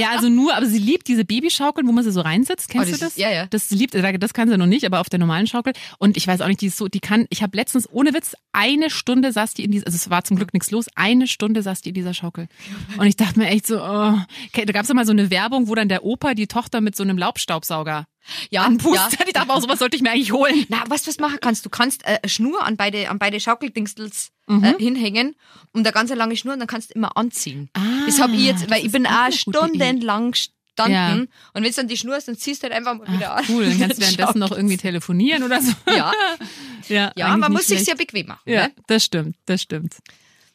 Ja, 0.00 0.08
also 0.12 0.30
nur, 0.30 0.54
aber 0.56 0.64
sie 0.64 0.78
liebt 0.78 1.06
diese 1.06 1.24
Babyschaukeln, 1.26 1.86
wo 1.86 1.92
man 1.92 2.02
sie 2.02 2.12
so 2.12 2.22
reinsetzt. 2.22 2.70
Kennst 2.70 2.88
Oh, 2.88 2.92
du 2.92 2.92
das 2.92 3.00
das? 3.00 3.08
ist- 3.10 3.18
ja, 3.18 3.30
ja. 3.30 3.46
Das 3.48 3.70
liebt, 3.70 3.94
das 3.94 4.32
kann 4.34 4.48
sie 4.48 4.56
noch 4.56 4.66
nicht, 4.66 4.86
aber 4.86 5.00
auf 5.00 5.10
der 5.10 5.18
normalen 5.18 5.46
Schaukel. 5.46 5.74
Und 5.98 6.16
ich 6.16 6.26
weiß 6.26 6.40
auch 6.40 6.46
nicht, 6.48 6.62
die 6.62 6.66
ist 6.68 6.78
so, 6.78 6.88
die 6.88 7.00
kann, 7.00 7.26
ich 7.28 7.42
habe 7.42 7.54
letztens 7.56 7.86
ohne 7.92 8.14
Witz 8.14 8.34
eine 8.52 8.88
Stunde 8.88 9.32
saß 9.32 9.52
die 9.54 9.64
in 9.64 9.70
dieser, 9.72 9.86
also 9.86 9.96
es 9.96 10.08
war 10.08 10.24
zum 10.24 10.36
Glück 10.38 10.54
nichts 10.54 10.70
los, 10.70 10.86
eine 10.94 11.26
Stunde 11.28 11.62
saß 11.62 11.82
die 11.82 11.90
in 11.90 11.94
dieser 11.94 12.14
Schaukel. 12.14 12.48
Und 12.96 13.06
ich 13.06 13.16
dachte 13.16 13.38
mir 13.38 13.48
echt 13.48 13.66
so, 13.66 13.76
oh. 13.82 14.14
okay, 14.48 14.64
da 14.64 14.72
gab 14.72 14.84
es 14.84 14.92
mal 14.94 15.04
so 15.06 15.12
eine 15.12 15.30
Werbung, 15.30 15.68
wo 15.68 15.74
dann 15.74 15.88
der 15.88 16.04
Opa 16.04 16.34
die 16.34 16.46
Tochter 16.46 16.80
mit 16.80 16.96
so 16.96 17.02
einem 17.02 17.18
Laubstaubsauger 17.18 18.06
Ja, 18.50 18.62
anpustet. 18.62 19.18
ja. 19.20 19.26
Ich 19.26 19.32
dachte 19.32 19.50
auch, 19.52 19.60
sowas 19.60 19.78
sollte 19.78 19.96
ich 19.96 20.02
mir 20.02 20.10
eigentlich 20.12 20.32
holen. 20.32 20.64
Na, 20.68 20.82
weißt 20.88 21.06
du, 21.06 21.10
was 21.10 21.18
machen 21.18 21.38
kannst? 21.40 21.64
Du 21.66 21.70
kannst 21.70 22.04
äh, 22.04 22.18
eine 22.22 22.28
Schnur 22.28 22.62
an 22.64 22.76
beide, 22.76 23.08
an 23.10 23.18
beide 23.18 23.40
Schaukeldingsels 23.40 24.30
Mhm. 24.48 24.64
äh, 24.64 24.74
hinhängen 24.78 25.36
und 25.72 25.86
eine 25.86 25.92
ganz 25.92 26.12
lange 26.12 26.36
Schnur 26.36 26.54
und 26.54 26.58
dann 26.58 26.66
kannst 26.68 26.90
du 26.90 26.94
immer 26.94 27.16
anziehen. 27.16 27.70
Ah, 27.74 27.80
das 28.06 28.20
habe 28.20 28.34
ich 28.34 28.42
jetzt, 28.44 28.68
weil 28.70 28.84
ich 28.84 28.90
bin 28.90 29.06
auch 29.06 29.30
stundenlang 29.30 30.32
gestanden 30.32 30.92
Ja. 30.92 31.14
und 31.14 31.28
wenn 31.62 31.64
es 31.64 31.76
dann 31.76 31.86
die 31.86 31.96
Schnur 31.96 32.16
ist, 32.16 32.26
dann 32.26 32.36
ziehst 32.36 32.60
du 32.62 32.64
halt 32.64 32.72
einfach 32.74 32.94
mal 32.98 33.06
wieder 33.16 33.34
Ach, 33.34 33.38
an. 33.38 33.44
cool, 33.50 33.66
dann 33.68 33.78
kannst 33.78 33.98
du 33.98 34.02
währenddessen 34.02 34.40
noch 34.40 34.50
irgendwie 34.50 34.76
telefonieren 34.78 35.44
oder 35.44 35.62
so. 35.62 35.72
Ja, 35.86 36.12
Ja, 36.88 37.12
ja 37.14 37.36
man 37.36 37.52
muss 37.52 37.66
sich 37.68 37.84
sehr 37.84 37.94
bequem 37.94 38.26
machen. 38.26 38.40
Ja, 38.44 38.64
Ne? 38.66 38.72
das 38.88 39.04
stimmt, 39.04 39.36
das 39.46 39.62
stimmt. 39.62 39.94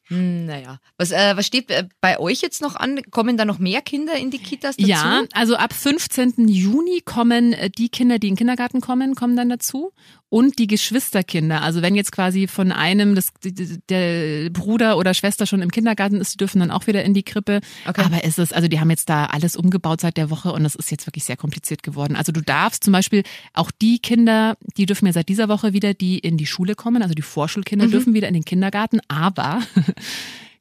Hm, 0.07 0.45
naja. 0.45 0.79
Was, 0.97 1.11
äh, 1.11 1.35
was 1.35 1.45
steht 1.45 1.69
äh, 1.69 1.87
bei 2.01 2.19
euch 2.19 2.41
jetzt 2.41 2.61
noch 2.61 2.75
an? 2.75 3.01
Kommen 3.11 3.37
da 3.37 3.45
noch 3.45 3.59
mehr 3.59 3.81
Kinder 3.81 4.15
in 4.15 4.31
die 4.31 4.39
Kitas 4.39 4.77
dazu? 4.77 4.89
Ja, 4.89 5.23
also 5.33 5.55
ab 5.55 5.73
15. 5.73 6.47
Juni 6.47 7.01
kommen 7.03 7.53
äh, 7.53 7.69
die 7.69 7.89
Kinder, 7.89 8.17
die 8.17 8.27
in 8.27 8.33
den 8.33 8.37
Kindergarten 8.37 8.79
kommen, 8.79 9.15
kommen 9.15 9.35
dann 9.35 9.49
dazu. 9.49 9.91
Und 10.29 10.59
die 10.59 10.67
Geschwisterkinder. 10.67 11.61
Also 11.61 11.81
wenn 11.81 11.95
jetzt 11.95 12.11
quasi 12.11 12.47
von 12.47 12.73
einem 12.73 13.15
das, 13.15 13.29
der 13.89 14.49
Bruder 14.49 14.97
oder 14.97 15.13
Schwester 15.13 15.45
schon 15.45 15.61
im 15.61 15.71
Kindergarten 15.71 16.19
ist, 16.19 16.33
die 16.33 16.37
dürfen 16.37 16.59
dann 16.59 16.69
auch 16.69 16.85
wieder 16.85 17.03
in 17.05 17.13
die 17.13 17.23
Krippe. 17.23 17.61
Okay. 17.87 18.01
Aber 18.01 18.25
es 18.25 18.37
ist, 18.37 18.53
also 18.53 18.67
die 18.67 18.81
haben 18.81 18.89
jetzt 18.89 19.09
da 19.09 19.27
alles 19.27 19.55
umgebaut 19.55 20.01
seit 20.01 20.17
der 20.17 20.29
Woche 20.29 20.51
und 20.51 20.65
es 20.65 20.75
ist 20.75 20.91
jetzt 20.91 21.07
wirklich 21.07 21.23
sehr 21.23 21.37
kompliziert 21.37 21.81
geworden. 21.81 22.17
Also 22.17 22.33
du 22.33 22.41
darfst 22.41 22.83
zum 22.83 22.91
Beispiel 22.91 23.23
auch 23.53 23.71
die 23.71 23.99
Kinder, 23.99 24.57
die 24.75 24.85
dürfen 24.85 25.05
ja 25.05 25.13
seit 25.13 25.29
dieser 25.29 25.47
Woche 25.47 25.71
wieder, 25.71 25.93
die 25.93 26.19
in 26.19 26.35
die 26.35 26.45
Schule 26.45 26.75
kommen, 26.75 27.01
also 27.01 27.15
die 27.15 27.21
Vorschulkinder 27.21 27.87
dürfen 27.87 28.13
wieder 28.13 28.27
in 28.27 28.33
den 28.33 28.45
Kindergarten, 28.45 28.99
aber 29.07 29.61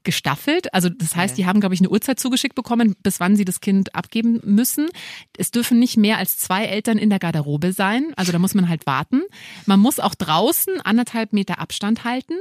gestaffelt. 0.07 0.73
Also 0.73 0.89
das 0.89 1.15
heißt, 1.15 1.37
die 1.37 1.45
haben, 1.45 1.61
glaube 1.61 1.75
ich, 1.75 1.83
eine 1.83 1.91
Uhrzeit 1.91 2.19
zugeschickt 2.19 2.55
bekommen, 2.55 2.97
bis 3.03 3.21
wann 3.21 3.37
sie 3.37 3.45
das 3.45 3.61
Kind 3.61 3.95
abgeben 3.95 4.41
müssen. 4.45 4.89
Es 5.37 5.51
dürfen 5.51 5.79
nicht 5.79 5.99
mehr 5.99 6.17
als 6.17 6.39
zwei 6.39 6.65
Eltern 6.65 6.97
in 6.97 7.11
der 7.11 7.19
Garderobe 7.19 7.75
sein. 7.75 8.15
Also 8.17 8.33
da 8.33 8.39
muss 8.39 8.55
man 8.55 8.71
halt 8.71 8.87
warten. 8.87 9.23
Man 9.67 9.81
muss 9.81 10.01
auch 10.01 10.15
draußen 10.15 10.81
anderthalb 10.81 11.35
Meter 11.35 11.59
Abstand 11.59 12.05
halten. 12.05 12.35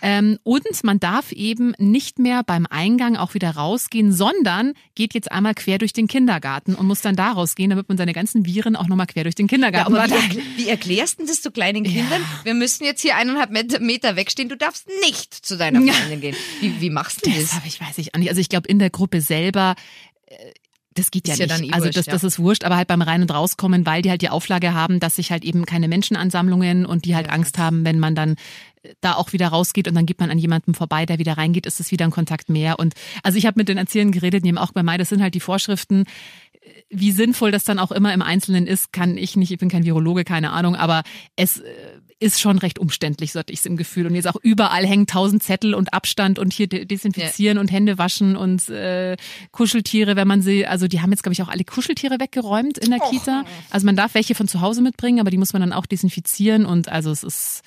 Ähm, 0.00 0.38
und 0.42 0.64
man 0.82 0.98
darf 0.98 1.30
eben 1.30 1.74
nicht 1.78 2.18
mehr 2.18 2.42
beim 2.42 2.66
Eingang 2.66 3.16
auch 3.16 3.34
wieder 3.34 3.50
rausgehen, 3.50 4.12
sondern 4.12 4.72
geht 4.94 5.14
jetzt 5.14 5.30
einmal 5.30 5.54
quer 5.54 5.78
durch 5.78 5.92
den 5.92 6.08
Kindergarten 6.08 6.74
und 6.74 6.86
muss 6.86 7.02
dann 7.02 7.14
da 7.14 7.32
rausgehen, 7.32 7.70
damit 7.70 7.88
man 7.88 7.98
seine 7.98 8.14
ganzen 8.14 8.46
Viren 8.46 8.74
auch 8.74 8.88
nochmal 8.88 9.06
quer 9.06 9.24
durch 9.24 9.34
den 9.34 9.46
Ja, 9.46 9.50
Kindergarten 9.50 9.94
aber 9.94 10.10
wie, 10.10 10.42
wie 10.56 10.68
erklärst 10.68 11.20
du 11.20 11.26
das 11.26 11.42
zu 11.42 11.50
kleinen 11.50 11.84
Kindern? 11.84 12.22
Wir 12.44 12.54
müssen 12.54 12.84
jetzt 12.84 13.02
hier 13.02 13.16
eineinhalb 13.16 13.50
Meter, 13.50 14.16
wegstehen. 14.16 14.48
Du 14.48 14.56
darfst 14.56 14.88
nicht 15.06 15.34
zu 15.34 15.56
deiner 15.58 15.80
Freundin 15.80 16.20
gehen. 16.20 16.36
Wie, 16.60 16.80
wie 16.80 16.90
machst 17.02 17.26
du 17.26 17.30
das? 17.30 17.40
Das 17.40 17.54
habe 17.54 17.66
ich, 17.66 17.80
weiß 17.80 17.98
ich 17.98 18.14
auch 18.14 18.18
nicht. 18.18 18.28
Also 18.28 18.40
ich 18.40 18.48
glaube, 18.48 18.68
in 18.68 18.78
der 18.78 18.90
Gruppe 18.90 19.20
selber 19.20 19.74
äh, 20.26 20.34
das 20.94 21.10
geht 21.10 21.26
ja 21.26 21.32
Ist 21.32 21.40
ja 21.40 21.46
nicht. 21.58 21.70
eh 21.70 21.72
also 21.72 21.86
wurscht, 21.86 21.96
das, 21.96 22.04
das 22.04 22.22
ist 22.22 22.38
wurscht, 22.38 22.64
aber 22.64 22.76
halt 22.76 22.86
beim 22.88 23.00
Rein- 23.00 23.22
und 23.22 23.30
Rauskommen, 23.30 23.86
weil 23.86 24.02
die 24.02 24.10
halt 24.10 24.20
die 24.20 24.28
Auflage 24.28 24.74
haben, 24.74 25.00
dass 25.00 25.16
sich 25.16 25.30
halt 25.30 25.42
eben 25.42 25.64
keine 25.64 25.88
Menschenansammlungen 25.88 26.84
und 26.84 27.06
die 27.06 27.14
halt 27.16 27.28
Ja. 27.28 27.32
Angst 27.32 27.56
haben, 27.56 27.84
wenn 27.86 27.98
man 27.98 28.14
dann 28.14 28.32
äh, 28.82 28.94
da 29.00 29.14
auch 29.14 29.32
wieder 29.32 29.48
rausgeht 29.48 29.88
und 29.88 29.94
dann 29.94 30.04
geht 30.04 30.20
man 30.20 30.30
an 30.30 30.36
jemanden 30.38 30.74
vorbei, 30.74 31.06
der 31.06 31.18
wieder 31.18 31.38
reingeht, 31.38 31.64
ist 31.64 31.80
es 31.80 31.90
wieder 31.92 32.04
ein 32.04 32.10
Kontakt 32.10 32.50
mehr. 32.50 32.78
Und 32.78 32.92
also 33.22 33.38
ich 33.38 33.46
habe 33.46 33.58
mit 33.58 33.68
den 33.70 33.78
Erziehern 33.78 34.12
geredet, 34.12 34.44
die 34.44 34.48
haben 34.50 34.58
auch 34.58 34.72
bei 34.72 34.82
mir, 34.82 34.98
das 34.98 35.08
sind 35.08 35.22
halt 35.22 35.34
die 35.34 35.40
Vorschriften. 35.40 36.04
Wie 36.90 37.10
sinnvoll 37.10 37.50
das 37.52 37.64
dann 37.64 37.78
auch 37.78 37.90
immer 37.90 38.12
im 38.12 38.20
Einzelnen 38.22 38.66
ist, 38.66 38.92
kann 38.92 39.16
ich 39.16 39.34
nicht. 39.34 39.50
Ich 39.50 39.58
bin 39.58 39.70
kein 39.70 39.84
Virologe, 39.84 40.24
keine 40.24 40.50
Ahnung, 40.50 40.76
aber 40.76 41.04
es 41.36 41.58
äh, 41.60 41.64
ist 42.22 42.40
schon 42.40 42.56
recht 42.58 42.78
umständlich, 42.78 43.32
so 43.32 43.40
hatte 43.40 43.52
ich 43.52 43.58
es 43.58 43.66
im 43.66 43.76
Gefühl. 43.76 44.06
Und 44.06 44.14
jetzt 44.14 44.28
auch 44.28 44.36
überall 44.42 44.86
hängen 44.86 45.06
tausend 45.06 45.42
Zettel 45.42 45.74
und 45.74 45.92
Abstand 45.92 46.38
und 46.38 46.52
hier 46.52 46.68
de- 46.68 46.84
desinfizieren 46.84 47.58
und 47.58 47.70
Hände 47.70 47.98
waschen 47.98 48.36
und 48.36 48.68
äh, 48.68 49.16
Kuscheltiere, 49.50 50.16
wenn 50.16 50.28
man 50.28 50.40
sie, 50.40 50.66
also 50.66 50.88
die 50.88 51.00
haben 51.00 51.10
jetzt, 51.10 51.22
glaube 51.22 51.34
ich, 51.34 51.42
auch 51.42 51.48
alle 51.48 51.64
Kuscheltiere 51.64 52.18
weggeräumt 52.20 52.78
in 52.78 52.90
der 52.90 53.00
Kita. 53.00 53.44
Also 53.70 53.84
man 53.84 53.96
darf 53.96 54.14
welche 54.14 54.34
von 54.34 54.48
zu 54.48 54.60
Hause 54.60 54.80
mitbringen, 54.80 55.20
aber 55.20 55.30
die 55.30 55.36
muss 55.38 55.52
man 55.52 55.60
dann 55.60 55.72
auch 55.72 55.84
desinfizieren 55.86 56.64
und 56.64 56.88
also 56.88 57.10
es 57.10 57.22
ist 57.22 57.62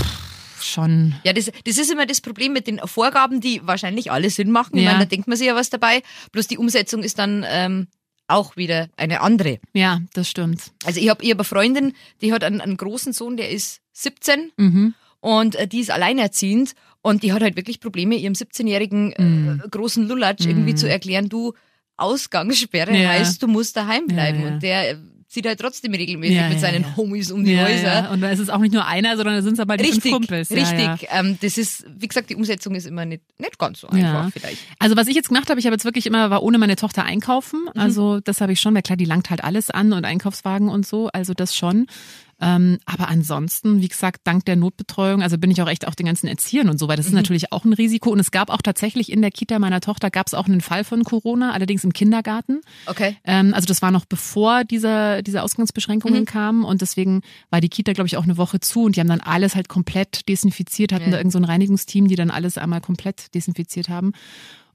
pff, 0.00 0.62
schon. 0.64 1.14
Ja, 1.24 1.32
das, 1.32 1.50
das 1.64 1.78
ist 1.78 1.90
immer 1.92 2.06
das 2.06 2.20
Problem 2.20 2.52
mit 2.52 2.66
den 2.66 2.78
Vorgaben, 2.84 3.40
die 3.40 3.60
wahrscheinlich 3.64 4.10
alle 4.10 4.30
Sinn 4.30 4.50
machen. 4.50 4.76
Ich 4.76 4.84
Ja. 4.84 4.90
meine, 4.92 5.04
da 5.04 5.08
denkt 5.08 5.28
man 5.28 5.36
sich 5.36 5.46
ja 5.46 5.54
was 5.54 5.70
dabei. 5.70 6.02
Bloß 6.32 6.46
die 6.48 6.58
Umsetzung 6.58 7.02
ist 7.02 7.18
dann 7.18 7.44
ähm, 7.48 7.86
auch 8.28 8.56
wieder 8.56 8.88
eine 8.96 9.20
andere. 9.20 9.58
Ja, 9.72 10.00
das 10.14 10.28
stimmt. 10.28 10.72
Also 10.84 11.00
ich 11.00 11.08
habe 11.08 11.22
ich 11.24 11.30
hab 11.30 11.38
eine 11.38 11.44
Freundin, 11.44 11.92
die 12.22 12.32
hat 12.32 12.42
einen, 12.44 12.60
einen 12.60 12.76
großen 12.76 13.12
Sohn, 13.12 13.36
der 13.36 13.50
ist 13.50 13.80
17 13.92 14.52
Mhm. 14.56 14.94
und 15.20 15.54
äh, 15.56 15.66
die 15.68 15.80
ist 15.80 15.90
alleinerziehend 15.90 16.74
und 17.02 17.22
die 17.22 17.32
hat 17.32 17.42
halt 17.42 17.56
wirklich 17.56 17.80
Probleme, 17.80 18.14
ihrem 18.16 18.32
17-jährigen 18.34 19.14
Mhm. 19.18 19.62
äh, 19.64 19.68
großen 19.68 20.06
Lulatsch 20.08 20.46
irgendwie 20.46 20.74
zu 20.74 20.88
erklären, 20.88 21.28
du, 21.28 21.52
Ausgangssperre 21.96 22.96
Ja. 22.96 23.10
heißt, 23.10 23.42
du 23.42 23.46
musst 23.46 23.76
daheim 23.76 24.06
bleiben. 24.06 24.40
Ja, 24.40 24.46
ja. 24.48 24.52
Und 24.54 24.62
der 24.62 24.98
zieht 25.34 25.46
halt 25.46 25.60
trotzdem 25.60 25.92
regelmäßig 25.92 26.36
Ja, 26.36 26.48
mit 26.48 26.60
seinen 26.60 26.82
ja. 26.82 26.96
Homies 26.96 27.30
um 27.30 27.44
die 27.44 27.58
Häuser. 27.58 28.10
Und 28.12 28.20
da 28.20 28.30
ist 28.30 28.38
es 28.38 28.48
auch 28.48 28.60
nicht 28.60 28.72
nur 28.72 28.86
einer, 28.86 29.16
sondern 29.16 29.34
da 29.34 29.42
sind 29.42 29.54
es 29.54 29.60
aber 29.60 29.76
die 29.76 29.84
Richtig, 29.84 30.02
fünf 30.02 30.14
Kumpels. 30.14 30.50
Richtig. 30.50 31.08
Ähm, 31.10 31.36
das 31.42 31.58
ist, 31.58 31.84
wie 31.98 32.08
gesagt, 32.08 32.30
die 32.30 32.36
Umsetzung 32.36 32.74
ist 32.74 32.86
immer 32.86 33.04
nicht, 33.04 33.22
nicht 33.38 33.58
ganz 33.58 33.80
so 33.80 33.88
einfach 33.88 34.30
vielleicht. 34.32 34.58
Also 34.78 34.96
was 34.96 35.08
ich 35.08 35.16
jetzt 35.16 35.28
gemacht 35.28 35.50
habe, 35.50 35.58
ich 35.58 35.66
habe 35.66 35.74
jetzt 35.74 35.84
wirklich 35.84 36.06
immer, 36.06 36.30
war 36.30 36.42
ohne 36.42 36.58
meine 36.58 36.76
Tochter 36.76 37.04
einkaufen. 37.04 37.68
Also 37.74 38.20
das 38.20 38.40
habe 38.40 38.52
ich 38.52 38.60
schon, 38.60 38.74
weil 38.74 38.82
klar, 38.82 38.96
die 38.96 39.04
langt 39.04 39.30
halt 39.30 39.42
alles 39.42 39.70
an 39.70 39.92
und 39.92 40.04
Einkaufswagen 40.04 40.68
und 40.68 40.86
so, 40.86 41.08
also 41.12 41.34
das 41.34 41.54
schon. 41.54 41.86
Ähm, 42.40 42.78
aber 42.84 43.08
ansonsten, 43.08 43.80
wie 43.80 43.88
gesagt, 43.88 44.22
dank 44.24 44.44
der 44.44 44.56
Notbetreuung, 44.56 45.22
also 45.22 45.38
bin 45.38 45.50
ich 45.50 45.62
auch 45.62 45.68
echt 45.68 45.86
auch 45.86 45.94
den 45.94 46.06
ganzen 46.06 46.26
Erziehern 46.26 46.68
und 46.68 46.78
so, 46.78 46.88
weil 46.88 46.96
das 46.96 47.06
ist 47.06 47.12
natürlich 47.12 47.52
auch 47.52 47.64
ein 47.64 47.72
Risiko. 47.72 48.10
Und 48.10 48.18
es 48.20 48.30
gab 48.30 48.50
auch 48.50 48.62
tatsächlich 48.62 49.10
in 49.12 49.20
der 49.22 49.30
Kita 49.30 49.58
meiner 49.58 49.80
Tochter, 49.80 50.10
gab 50.10 50.26
es 50.26 50.34
auch 50.34 50.46
einen 50.46 50.60
Fall 50.60 50.84
von 50.84 51.04
Corona, 51.04 51.52
allerdings 51.52 51.84
im 51.84 51.92
Kindergarten. 51.92 52.60
Okay. 52.86 53.16
Ähm, 53.24 53.54
also 53.54 53.66
das 53.66 53.82
war 53.82 53.90
noch 53.90 54.04
bevor 54.04 54.64
diese, 54.64 55.22
diese 55.22 55.42
Ausgangsbeschränkungen 55.42 56.20
Mhm. 56.22 56.26
kamen 56.26 56.64
und 56.64 56.80
deswegen 56.80 57.22
war 57.50 57.60
die 57.60 57.68
Kita, 57.68 57.92
glaube 57.92 58.06
ich, 58.08 58.16
auch 58.16 58.24
eine 58.24 58.36
Woche 58.36 58.60
zu 58.60 58.84
und 58.84 58.96
die 58.96 59.00
haben 59.00 59.08
dann 59.08 59.20
alles 59.20 59.54
halt 59.54 59.68
komplett 59.68 60.28
desinfiziert, 60.28 60.92
hatten 60.92 61.04
Ja. 61.06 61.10
da 61.12 61.16
irgend 61.18 61.32
so 61.32 61.38
ein 61.38 61.44
Reinigungsteam, 61.44 62.08
die 62.08 62.16
dann 62.16 62.30
alles 62.30 62.58
einmal 62.58 62.80
komplett 62.80 63.34
desinfiziert 63.34 63.88
haben. 63.88 64.12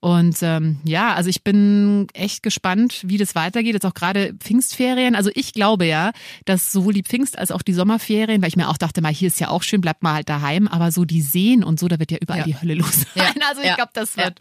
Und 0.02 0.38
ähm, 0.44 0.80
ja, 0.86 1.14
also 1.14 1.30
ich 1.30 1.44
bin 1.44 2.08
echt 2.14 2.42
gespannt, 2.44 3.02
wie 3.06 3.18
das 3.18 3.36
weitergeht. 3.36 3.74
Jetzt 3.74 3.86
auch 3.86 3.94
gerade 3.94 4.34
Pfingstferien. 4.40 5.16
Also 5.16 5.30
ich 5.34 5.52
glaube 5.54 5.86
ja, 5.86 6.12
dass 6.46 6.72
sowohl 6.72 6.94
die 6.94 7.04
Pfingst- 7.04 7.36
als 7.38 7.52
auch 7.52 7.62
die 7.62 7.74
Sommerferien, 7.74 8.42
weil 8.42 8.48
ich 8.48 8.56
mir 8.56 8.70
auch 8.70 8.78
dachte, 8.78 9.02
mal 9.02 9.14
hier 9.14 9.28
ist 9.28 9.40
ja 9.42 9.50
auch 9.50 9.62
schön, 9.64 9.82
bleibt 9.82 10.02
mal 10.02 10.14
halt 10.14 10.30
daheim. 10.30 10.68
Aber 10.70 10.92
so 10.92 11.04
die 11.04 11.22
Seen 11.22 11.64
und 11.64 11.80
so, 11.80 11.88
da 11.90 12.00
wird 12.00 12.12
ja 12.12 12.18
überall 12.22 12.40
Ja. 12.40 12.46
die 12.46 12.62
Hölle 12.62 12.76
los 12.76 13.06
Ja. 13.16 13.26
Also 13.50 13.62
ich 13.62 13.68
Ja. 13.68 13.76
glaube, 13.76 13.92
das 13.94 14.16
wird 14.16 14.40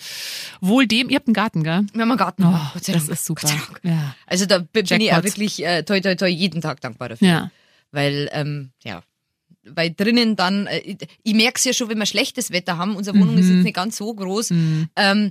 wohl 0.60 0.86
dem. 0.86 1.08
Ihr 1.10 1.16
habt 1.16 1.26
einen 1.26 1.34
Garten, 1.34 1.64
gell? 1.64 1.86
Wir 1.92 2.02
haben 2.02 2.10
einen 2.10 2.18
Garten. 2.18 2.44
Oh, 2.44 2.58
Gott 2.74 2.84
sei 2.84 2.92
das 2.92 3.06
Dank. 3.06 3.12
ist 3.18 3.24
super. 3.24 3.48
Ja. 3.82 4.14
Also 4.26 4.46
da 4.46 4.58
bin 4.58 4.84
ich 4.84 4.90
Jackpot. 4.90 5.12
auch 5.18 5.24
wirklich 5.24 5.64
äh, 5.64 5.82
toi 5.82 6.00
toi 6.00 6.14
toi 6.14 6.28
jeden 6.28 6.60
Tag 6.60 6.80
dankbar 6.80 7.08
dafür. 7.08 7.26
Ja. 7.28 7.50
Weil, 7.90 8.28
ähm, 8.32 8.70
ja, 8.84 9.02
weil 9.64 9.92
drinnen 9.94 10.36
dann, 10.36 10.66
äh, 10.66 10.78
ich, 10.78 10.98
ich 11.22 11.34
merke 11.34 11.54
es 11.56 11.64
ja 11.64 11.72
schon, 11.72 11.88
wenn 11.88 11.98
wir 11.98 12.06
schlechtes 12.06 12.50
Wetter 12.52 12.76
haben, 12.78 12.96
unsere 12.96 13.18
Wohnung 13.18 13.34
Mhm. 13.34 13.40
ist 13.40 13.48
jetzt 13.48 13.64
nicht 13.64 13.74
ganz 13.76 13.96
so 13.96 14.12
groß, 14.14 14.50
ähm, 14.96 15.30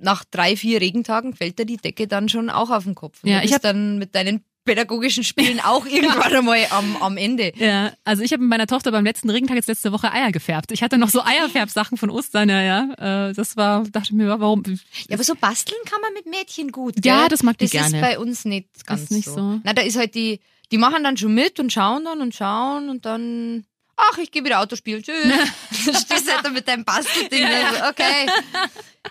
nach 0.00 0.24
drei, 0.24 0.56
vier 0.56 0.80
Regentagen 0.80 1.34
fällt 1.34 1.58
dir 1.58 1.66
die 1.66 1.76
Decke 1.76 2.06
dann 2.06 2.28
schon 2.28 2.50
auch 2.50 2.70
auf 2.70 2.84
den 2.84 2.94
Kopf. 2.94 3.22
Und 3.22 3.30
Ja, 3.30 3.40
du 3.40 3.46
ich 3.46 3.56
dann 3.58 3.98
mit 3.98 4.14
deinen 4.14 4.44
pädagogischen 4.64 5.24
Spielen 5.24 5.60
auch 5.60 5.86
irgendwann 5.90 6.34
einmal 6.34 6.66
am, 6.70 6.96
am 7.00 7.16
Ende. 7.16 7.52
Ja, 7.56 7.92
also 8.04 8.22
ich 8.22 8.32
habe 8.32 8.42
mit 8.42 8.50
meiner 8.50 8.66
Tochter 8.66 8.90
beim 8.90 9.04
letzten 9.04 9.30
Regentag 9.30 9.56
jetzt 9.56 9.68
letzte 9.68 9.92
Woche 9.92 10.12
Eier 10.12 10.32
gefärbt. 10.32 10.72
Ich 10.72 10.82
hatte 10.82 10.98
noch 10.98 11.08
so 11.08 11.22
Eierfärbsachen 11.22 11.96
von 11.96 12.10
Ostern, 12.10 12.48
ja, 12.48 12.60
ja. 12.60 13.28
Äh, 13.28 13.32
Das 13.32 13.56
war, 13.56 13.84
dachte 13.84 14.08
ich 14.10 14.12
mir, 14.12 14.28
warum? 14.40 14.64
Ja, 15.08 15.14
aber 15.14 15.22
so 15.24 15.34
basteln 15.34 15.78
kann 15.88 16.00
man 16.00 16.12
mit 16.12 16.26
Mädchen 16.26 16.72
gut. 16.72 16.96
Ja, 17.04 17.20
gell? 17.20 17.28
das 17.28 17.42
mag 17.44 17.56
die 17.58 17.66
Das 17.66 17.72
gerne. 17.72 17.96
ist 17.96 18.00
bei 18.02 18.18
uns 18.18 18.44
nicht 18.44 18.84
ganz 18.86 19.10
nicht 19.10 19.26
so. 19.26 19.60
Na, 19.62 19.72
da 19.72 19.82
ist 19.82 19.96
halt 19.96 20.14
die, 20.16 20.40
die 20.72 20.78
machen 20.78 21.04
dann 21.04 21.16
schon 21.16 21.32
mit 21.32 21.60
und 21.60 21.72
schauen 21.72 22.04
dann 22.04 22.20
und 22.20 22.34
schauen 22.34 22.88
und 22.88 23.06
dann, 23.06 23.64
ach, 23.96 24.18
ich 24.18 24.32
gehe 24.32 24.44
wieder 24.44 24.60
Auto 24.60 24.74
spielen, 24.74 25.00
tschüss. 25.02 25.14
Dann 25.22 25.94
Stehst 26.00 26.26
du 26.26 26.32
halt 26.32 26.44
da 26.44 26.50
mit 26.50 26.66
deinem 26.66 26.84
Bastelding, 26.84 27.44
also, 27.44 27.84
okay. 27.88 28.26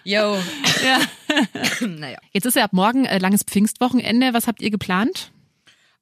Yo. 0.05 0.37
Ja. 0.83 0.99
naja, 1.87 2.17
Jetzt 2.31 2.45
ist 2.45 2.55
ja 2.55 2.63
ab 2.65 2.73
morgen 2.73 3.05
äh, 3.05 3.17
langes 3.17 3.43
Pfingstwochenende. 3.43 4.33
Was 4.33 4.47
habt 4.47 4.61
ihr 4.61 4.69
geplant? 4.69 5.31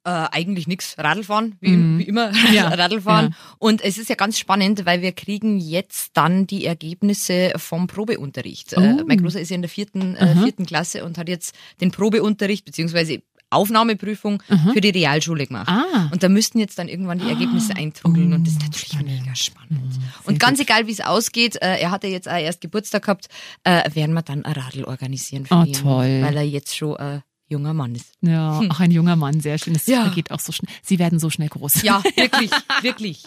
äh, 0.06 0.10
eigentlich 0.32 0.68
nix. 0.68 0.96
Radlfahren, 0.98 1.56
wie, 1.62 2.00
wie 2.00 2.04
immer. 2.04 2.32
Ja, 2.54 2.68
Radlfahren. 2.68 3.28
ja. 3.32 3.36
Und 3.60 3.82
es 3.82 3.98
ist 3.98 4.10
ja 4.10 4.16
ganz 4.16 4.38
spannend, 4.38 4.86
weil 4.86 5.02
wir 5.02 5.14
kriegen 5.14 5.60
jetzt 5.60 6.12
dann 6.18 6.46
die 6.46 6.66
Ergebnisse 6.66 7.54
vom 7.56 7.88
Probeunterricht. 7.88 8.74
Äh, 8.74 8.98
Oh. 9.00 9.04
mein 9.08 9.22
Großer 9.22 9.40
ist 9.40 9.50
ja 9.50 9.56
in 9.56 9.62
der 9.62 9.70
vierten, 9.70 10.18
äh, 10.18 10.36
vierten 10.36 10.66
Klasse 10.66 11.06
und 11.06 11.18
hat 11.18 11.30
jetzt 11.30 11.56
den 11.80 11.92
Probeunterricht 11.92 12.66
beziehungsweise 12.66 13.22
Aufnahmeprüfung 13.54 14.42
für 14.74 14.82
die 14.82 14.90
Realschule 14.90 15.48
gemacht. 15.48 15.68
Ah. 15.70 16.10
Und 16.12 16.24
da 16.24 16.30
müssten 16.30 16.60
jetzt 16.60 16.78
dann 16.80 16.88
irgendwann 16.88 17.20
die 17.20 17.30
Ergebnisse 17.30 17.76
eintrudeln 17.76 18.34
und 18.34 18.46
das 18.48 18.54
ist 18.54 18.62
natürlich 18.62 18.96
mega 19.04 19.36
spannend. 19.36 19.82
und 20.26 20.40
ganz 20.40 20.60
egal, 20.60 20.88
wie 20.88 20.92
es 20.92 21.02
ausgeht, 21.02 21.56
äh, 21.62 21.78
er 21.80 21.92
hatte 21.92 22.08
jetzt 22.08 22.28
auch 22.30 22.38
erst 22.38 22.62
Geburtstag 22.62 23.04
gehabt, 23.04 23.28
äh, 23.64 23.94
werden 23.96 24.14
wir 24.14 24.22
dann 24.22 24.46
ein 24.46 24.54
Radl 24.54 24.84
organisieren 24.86 25.46
für 25.46 25.56
Oh, 25.56 25.64
ihn, 25.64 25.74
toll. 25.74 26.22
weil 26.24 26.36
er 26.38 26.44
jetzt 26.44 26.76
schon 26.76 26.96
ein 26.98 27.24
junger 27.50 27.74
Mann 27.74 27.94
ist. 27.94 28.14
Ja, 28.22 28.60
auch 28.70 28.80
ein 28.80 28.92
junger 28.92 29.16
Mann, 29.16 29.40
sehr 29.40 29.58
schön. 29.58 29.74
Das 29.74 29.86
Ja. 29.86 30.08
geht 30.10 30.32
auch 30.32 30.40
so 30.40 30.52
schnell. 30.52 30.72
Sie 30.82 30.98
werden 31.00 31.20
so 31.20 31.30
schnell 31.30 31.50
groß. 31.50 31.84
Ja, 31.84 32.02
wirklich, 32.16 32.50
wirklich. 32.82 33.24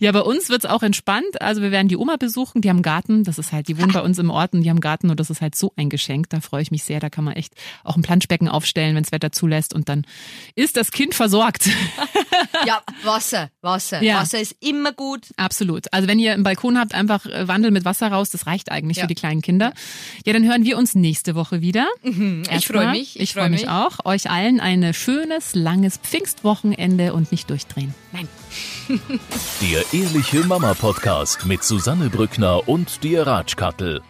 Ja, 0.00 0.10
bei 0.12 0.20
uns 0.22 0.48
wird's 0.48 0.64
auch 0.64 0.82
entspannt. 0.82 1.40
Also 1.42 1.60
wir 1.60 1.70
werden 1.70 1.88
die 1.88 1.96
Oma 1.96 2.16
besuchen, 2.16 2.62
die 2.62 2.70
haben 2.70 2.80
Garten. 2.82 3.24
Das 3.24 3.38
ist 3.38 3.52
halt, 3.52 3.68
die 3.68 3.78
wohnen 3.78 3.92
bei 3.92 4.00
uns 4.00 4.18
im 4.18 4.30
Ort 4.30 4.54
und 4.54 4.62
die 4.62 4.70
haben 4.70 4.80
Garten 4.80 5.10
und 5.10 5.20
das 5.20 5.28
ist 5.30 5.40
halt 5.42 5.54
so 5.54 5.72
ein 5.76 5.90
Geschenk. 5.90 6.30
Da 6.30 6.40
freue 6.40 6.62
ich 6.62 6.70
mich 6.70 6.82
sehr. 6.84 6.98
Da 6.98 7.10
kann 7.10 7.24
man 7.24 7.34
echt 7.34 7.52
auch 7.84 7.96
ein 7.96 8.02
Planschbecken 8.02 8.48
aufstellen, 8.48 8.96
wenns 8.96 9.12
Wetter 9.12 9.32
zulässt 9.32 9.74
und 9.74 9.88
dann 9.88 10.06
ist 10.54 10.76
das 10.76 10.90
Kind 10.92 11.14
versorgt. 11.14 11.68
Ja, 12.66 12.82
Wasser, 13.02 13.50
Wasser. 13.62 14.02
Ja. 14.02 14.20
Wasser 14.20 14.40
ist 14.40 14.54
immer 14.60 14.92
gut. 14.92 15.26
Absolut. 15.36 15.92
Also 15.92 16.08
wenn 16.08 16.18
ihr 16.18 16.32
einen 16.32 16.44
Balkon 16.44 16.78
habt, 16.78 16.94
einfach 16.94 17.26
äh, 17.26 17.48
Wandel 17.48 17.70
mit 17.72 17.84
Wasser 17.84 18.08
raus. 18.08 18.30
Das 18.30 18.46
reicht 18.46 18.70
eigentlich 18.70 18.98
Ja. 18.98 19.02
für 19.02 19.06
die 19.08 19.14
kleinen 19.14 19.42
Kinder. 19.42 19.72
Ja, 20.24 20.32
dann 20.32 20.44
hören 20.44 20.64
wir 20.64 20.78
uns 20.78 20.94
nächste 20.94 21.34
Woche 21.34 21.60
wieder. 21.60 21.86
Ich 22.02 22.66
freue 22.66 22.90
mich. 22.90 23.18
Ich, 23.20 23.34
freue 23.34 23.50
mich 23.50 23.68
auch. 23.68 24.04
Euch 24.04 24.30
allen 24.30 24.60
ein 24.60 24.94
schönes, 24.94 25.54
langes 25.54 25.96
Pfingstwochenende 25.98 27.12
und 27.12 27.32
nicht 27.32 27.50
durchdrehen. 27.50 27.94
Nein. 28.12 28.28
Der 29.60 29.84
Ehrliche 29.92 30.46
Mama 30.46 30.74
Podcast 30.74 31.46
mit 31.46 31.64
Susanne 31.64 32.08
Brückner 32.08 32.68
und 32.68 33.02
dir 33.02 33.26
Ratschkattel. 33.26 34.02